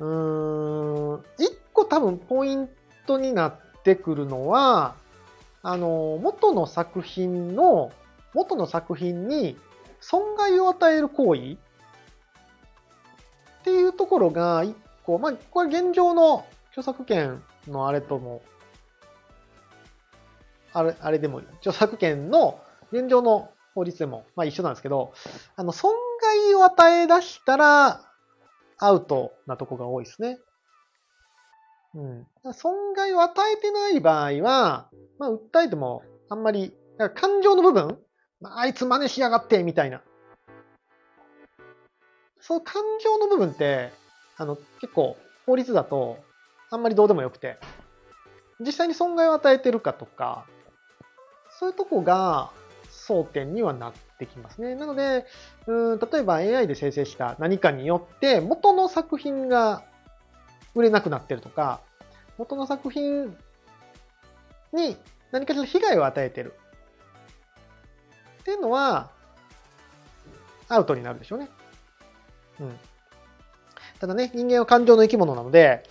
[0.00, 2.68] うーん、一個多分ポイン
[3.06, 4.96] トになってくるのは、
[5.62, 7.92] あの、元の作品の、
[8.34, 9.56] 元の作品に
[10.00, 11.56] 損害を与える行為っ
[13.64, 18.42] ていうところが一個、まあ、これ現状の著作権のあれとも、
[20.72, 22.60] あれ、あれでも、著作権の
[22.92, 25.12] 現状の法律でも、まあ一緒なんですけど、
[25.56, 25.92] あの、損
[26.22, 28.02] 害を与え出したら、
[28.78, 30.40] アウトなとこが多いですね。
[31.94, 32.26] うん。
[32.52, 36.72] 損害を与えてない場合は、まあ、訴えても、あんまり、
[37.14, 37.98] 感情の部分、
[38.40, 40.02] まあいつ真似しやがって、みたいな。
[42.40, 43.90] その感情の部分って、
[44.36, 45.16] あの、結構、
[45.46, 46.18] 法律だと、
[46.70, 47.58] あんまりどうでもよくて、
[48.60, 50.46] 実際に損害を与えてるかとか、
[51.58, 52.50] そういうとこが
[52.90, 54.74] 争点にはなってきますね。
[54.74, 55.26] なので、
[55.66, 59.82] うん例えば AI で生成した何かによって、元の作品が
[60.74, 61.80] 売れなくなってるとか、
[62.38, 63.36] 元の作品
[64.72, 64.96] に
[65.32, 66.54] 何かしら被害を与えてる。
[68.40, 69.10] っていうのは、
[70.68, 71.48] アウトになるでしょうね。
[72.60, 72.78] うん。
[73.98, 75.82] ただね、人間は感情の生き物なので、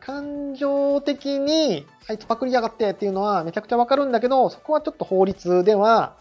[0.00, 6.16] 感情的に、あいつパクりやがってっていうのはめちゃくちゃわかるんだけど、そこはちょっと法律では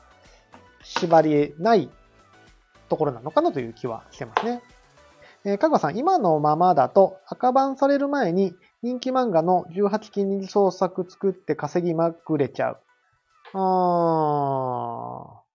[0.84, 1.89] 縛りない
[2.89, 4.62] ところなのかなという気はしてますね。
[5.44, 12.78] えー、かぐわさん、今のままだと赤版される前に人気漫画の18禁二次創作作って稼ぎまくれちゃう。
[13.54, 13.58] あ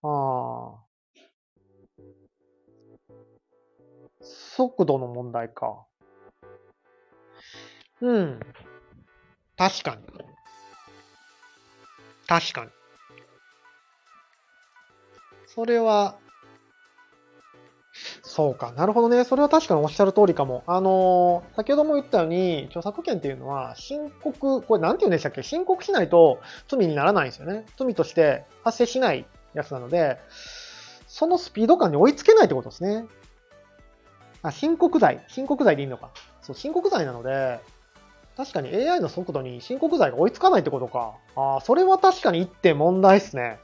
[0.02, 0.86] ー、あー。
[4.56, 5.84] 速度の問題か。
[8.00, 8.40] うん。
[9.56, 10.02] 確かに。
[12.26, 12.70] 確かに。
[15.46, 16.18] それは、
[18.36, 18.70] そうか。
[18.76, 19.24] なるほどね。
[19.24, 20.62] それは確かにおっしゃる通りかも。
[20.66, 25.42] あのー、先ほども言ったように、著作権っていうのは、申告、これなんて言うんでしたっけ？
[25.42, 27.64] 申告しないと罪にならないんですよね。
[27.78, 29.24] 罪として発生しない
[29.54, 30.18] やつなので、
[31.06, 33.06] そのスピード感に追いつけないってことですね。
[34.42, 35.24] あ、申告罪。
[35.28, 36.10] 申告罪でいいのか。
[36.42, 37.60] そう、申告罪なので、
[38.36, 41.14] 確かに AI の速度に申告罪が追いつかないってことか。
[41.36, 43.58] ああ、それは確かに一点問題っすね。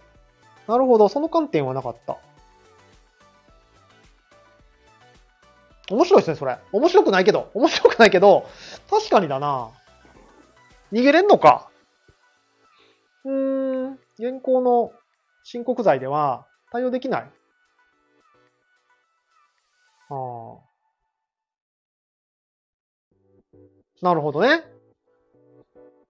[0.67, 2.17] なるほど、その観点はなかった。
[5.93, 6.59] 面白いですね、それ。
[6.73, 7.51] 面白くないけど。
[7.55, 8.47] 面白くないけど、
[8.91, 9.71] 確かにだな。
[10.93, 11.69] 逃げれんのか。
[13.25, 14.93] うーん、現行の
[15.45, 17.31] 申告罪では対応できない。
[20.11, 20.73] ああ。
[24.01, 24.65] なるほどね。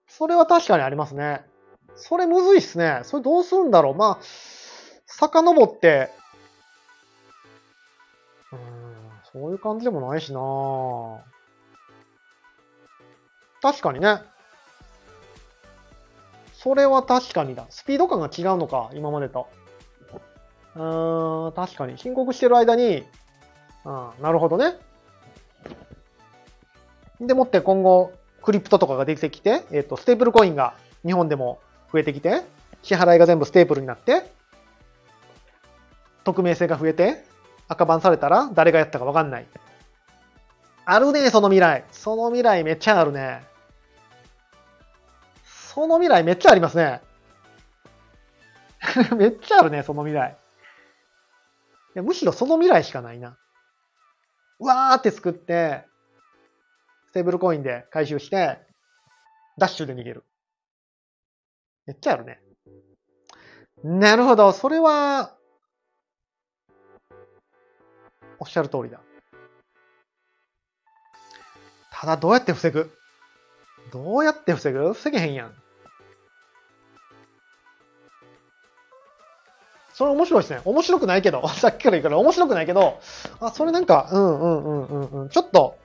[0.07, 1.45] それは確かにありますね。
[1.95, 3.01] それむずいっすね。
[3.03, 3.95] それどうするんだろう。
[3.95, 4.23] まあ、
[5.05, 6.09] 遡って、
[9.33, 10.39] そういう感じでもないしな
[13.61, 14.21] 確かにね。
[16.53, 17.65] それは確かにだ。
[17.69, 19.47] スピード感が違うのか、今までと。
[20.75, 21.97] うーん、確かに。
[21.97, 23.03] 申告してる間に、
[23.85, 24.77] うん、なるほどね。
[27.19, 30.75] でもって今後、クリプトとかができてきて、えっ、ー、と、ステープルコインが
[31.05, 31.59] 日本でも
[31.91, 32.43] 増えてきて、
[32.81, 34.29] 支払いが全部ステープルになって、
[36.23, 37.25] 匿名性が増えて、
[37.67, 39.47] 赤番されたら誰がやったかわかんない。
[40.85, 41.85] あるね、その未来。
[41.91, 43.43] その未来めっちゃあるね。
[45.45, 47.01] その未来めっちゃありますね。
[49.17, 50.37] めっちゃあるね、その未来。
[51.95, 53.37] いやむしろその未来しかないな。
[54.59, 55.85] わーって作って、
[57.07, 58.59] ステーブルコインで回収して、
[59.57, 60.23] ダッシュで逃げる。
[61.85, 62.41] めっちゃあるね。
[63.83, 64.51] なるほど。
[64.51, 65.35] それは、
[68.43, 68.99] おっしゃる通りだ。
[71.93, 72.91] ただどうやって防ぐ？
[73.93, 74.91] どうやって防ぐ？
[74.91, 75.53] 防げへんやん。
[79.93, 80.61] それ面白いですね。
[80.65, 82.99] 面白くないけど、 さっきから言うから面白くないけど、
[83.39, 85.29] あ、それなんか、うんうんうんうんうん。
[85.29, 85.77] ちょっと、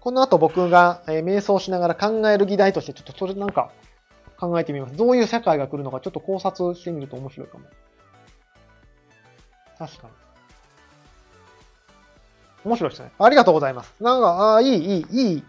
[0.00, 3.72] この後僕が、えー、瞑想しながら考える議題として、ちょっとそれなんか
[4.38, 4.96] 考えてみます。
[4.96, 7.66] どういう世界が来るのかちょっと考察してみると面白いかも。
[9.76, 10.27] 確かに。
[12.64, 13.12] 面白いですね。
[13.18, 13.94] ありがとうございます。
[14.00, 15.44] なんか、ああ、いい、いい、いい、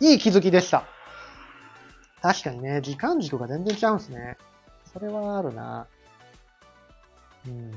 [0.00, 0.84] いい気づきでした。
[2.22, 4.36] 確かにね、時間軸が全然違うんですね。
[4.92, 5.86] それはあるな。
[7.46, 7.72] うん。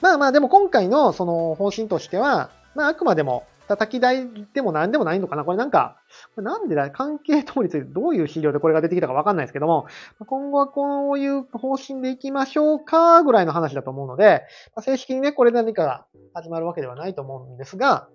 [0.00, 5.44] まあまあ、でも今回のその方針としては、まああくまでも叩き台でも何でもないのかな？
[5.44, 5.96] これなんか、
[6.36, 6.90] なんでだ？
[6.90, 9.86] 関係等についてどういう資料でこれが出てきたかわかんないですけども、
[10.26, 14.42] 今後はこういう方針でいきましょうかぐらいの話だと思うので、
[14.80, 18.08] 正式にね、これ何かが始まるわけではないと思うんですが、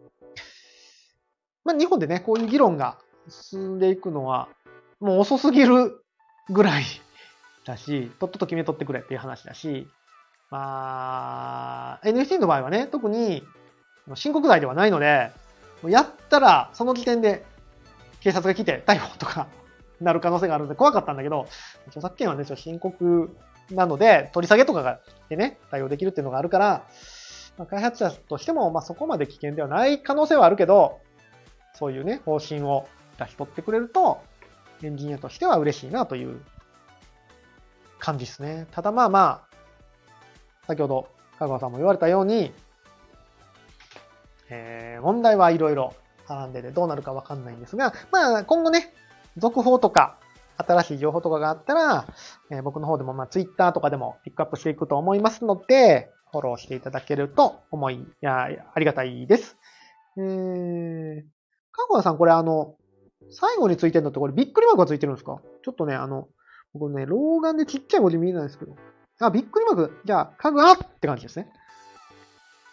[1.66, 2.98] まあ日本でね、こういう議論が
[3.30, 4.50] 進んでいくのは、
[5.00, 6.04] もう遅すぎる
[6.50, 6.84] ぐらい
[7.66, 9.88] だし、とっとと決めとってくれっていう話だし、
[10.52, 13.44] まあ、NFT の場合はね、特に
[14.16, 15.32] 申告罪ではないので、
[15.88, 17.46] やったらその時点で
[18.22, 19.48] 警察が来て逮捕とか
[20.02, 21.48] なる可能性があるので怖かったんだけど、
[21.88, 23.36] 著作権はね、ちょっと申告
[23.72, 25.00] なので、取り下げとかが
[25.30, 26.84] でね、対応できるっていうのがあるから、
[27.58, 31.00] ま、開発者としても、ま、そこまで危険ではない可能性はあるけど、
[31.74, 32.88] そういうね、方針を
[33.18, 34.22] 出し取ってくれると、
[34.82, 36.42] エンジニアとしては嬉しいなという
[38.00, 38.68] 感じですね。
[38.72, 39.56] ただまあまあ、
[40.68, 42.54] 先ほど香川さんも言われたように、
[44.50, 45.94] えー、問題はいろいろ
[46.28, 48.94] 絡んでてどうなるかわかんないんですが、まあ今後ね、
[49.38, 50.18] 続報とか、
[50.58, 52.06] 新しい情報とかがあったら、
[52.52, 59.58] えー、僕の方でもまあ Twitter とかでもピックアップしていくと思いますので、フォローしていただけると思い、いや、ありがたいです。
[60.18, 61.22] えー、
[61.72, 62.76] かぐわさんこれあの、
[63.32, 65.40] 最後についてるのってこれびっくりマークがついてるんですか？
[65.64, 66.28] ちょっとね、あの、
[66.74, 68.76] 僕ね、老眼でちっちゃい文字見えないんですけど。
[69.22, 70.02] あ、びっくりマーク。
[70.06, 71.52] じゃあ、かぐあって感じですね。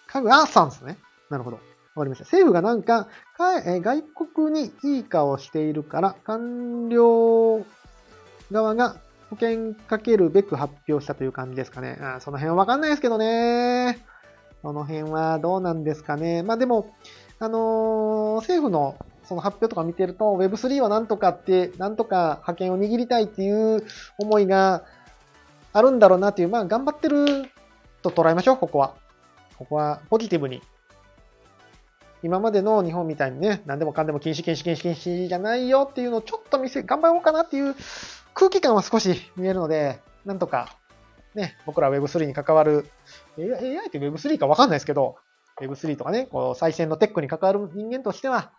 [0.06, 0.98] かぐあさんですね。
[1.30, 1.56] なるほど。
[1.94, 2.24] わかりました。
[2.24, 3.08] 政府がなんか、
[3.38, 7.64] 外国にいい顔しているから、官僚
[8.52, 8.96] 側が
[9.30, 11.98] 保険かけるべく発表したという感じですかね。
[12.00, 13.98] あその辺はわかんないですけどね。
[14.62, 16.42] その辺はどうなんですかね。
[16.42, 16.94] まあでも、
[17.38, 23.84] あのー、政府のその発表とか見てると、Web3 はなんとかって、なんとか覇権を握りたいっていう
[24.18, 24.84] 思いが
[25.72, 27.50] あるんだろうなっていう、まあ頑張ってる
[28.02, 28.94] と捉えましょう、ここは。
[29.58, 30.62] ここはポジティブに
[32.26, 37.76] 今までの日本みたいにね、何でもかんでも禁止禁止禁止禁止じゃないよっていうのをちょっと見せ、頑張ろうかなっていう
[38.34, 40.76] 空気感は少し見えるので、なんとか、
[41.36, 42.90] ね、僕ら Web3 に関わる、
[43.38, 45.16] AI って Web3 かわかんないですけど、
[45.60, 48.50] Web3 とかね、こう、最先のテックに関わる人間としては、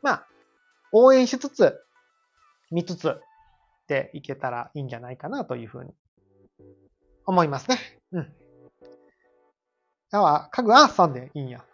[0.00, 0.26] まあ、
[0.92, 1.74] 応援しつつ、
[2.70, 3.20] 見つつ、
[3.88, 5.90] でいけたらいいんじゃないかなというふうに
[7.26, 7.78] 思いますね。
[8.12, 8.32] うん。
[10.12, 11.64] あは、家具あーさんでいいんや。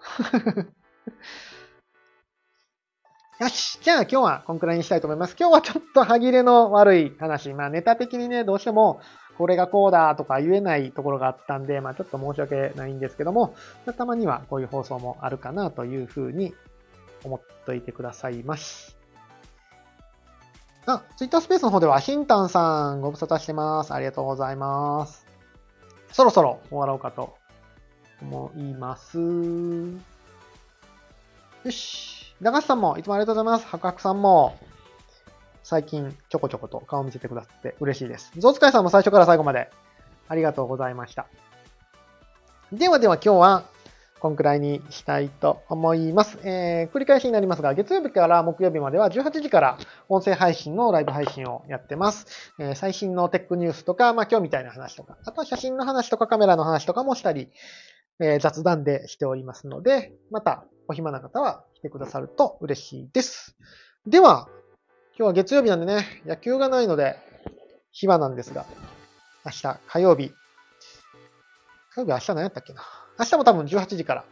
[3.40, 3.80] よし。
[3.82, 5.36] じゃあ今日はこんくらいにしたいと思います。
[5.38, 7.52] 今日はちょっと歯切れの悪い話。
[7.52, 9.00] まあネタ的にね、どうしても
[9.36, 13.54] これがこうだとか言えないところがあったんで、まあちょっと申し訳ないんですけども、
[13.96, 16.54] たまにはこういう放送もあるかなというふうに
[17.24, 18.96] 思っといてくださいまし。
[20.86, 23.92] あ、ツイッタースペースの方ではヒンタンさんご無沙汰してます。
[23.92, 25.26] ありがとうございます。
[26.12, 27.36] そろそろ終わろうかと
[28.22, 30.13] 思います。
[31.64, 32.34] よし。
[32.42, 33.66] 長瀬さんもいつもありがとうございます。
[33.66, 34.54] 白白さんも、
[35.62, 38.32] 最近ちょこちょこと顔見せてくださって嬉しいです。
[38.36, 39.70] ゾウ使いさんも最初から最後まで
[40.28, 41.26] ありがとうございました。
[42.70, 43.64] ではでは今日は
[44.20, 46.38] こんくらいにしたいと思います。
[46.42, 49.78] えー、繰り返しになりますが、月曜日から木曜日までは18時から
[50.10, 52.26] 音声配信のライブ配信をやってます。
[52.58, 57.48] えー、最新のテックニュースとか、まあ今日みたいな話とか、あとは写真の話とかカメラの話とかもしたり、
[58.20, 63.56] えー、雑談でしておりますので、またお暇な方は来てくださると嬉しいです。
[64.06, 64.48] では、
[65.16, 67.16] 今日は月曜日なんでね、野球がないので、
[67.92, 68.66] 暇なんですが、
[69.44, 70.32] 明日火曜日。
[71.94, 72.82] 火曜日明日何やったっけな？
[73.18, 74.24] 明日も多分18時から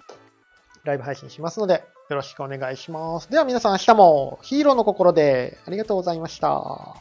[0.84, 3.30] ライブ配信しますので、よろしくお願いします。
[3.30, 6.96] では皆さん明日もヒーローの心でありがとうございました。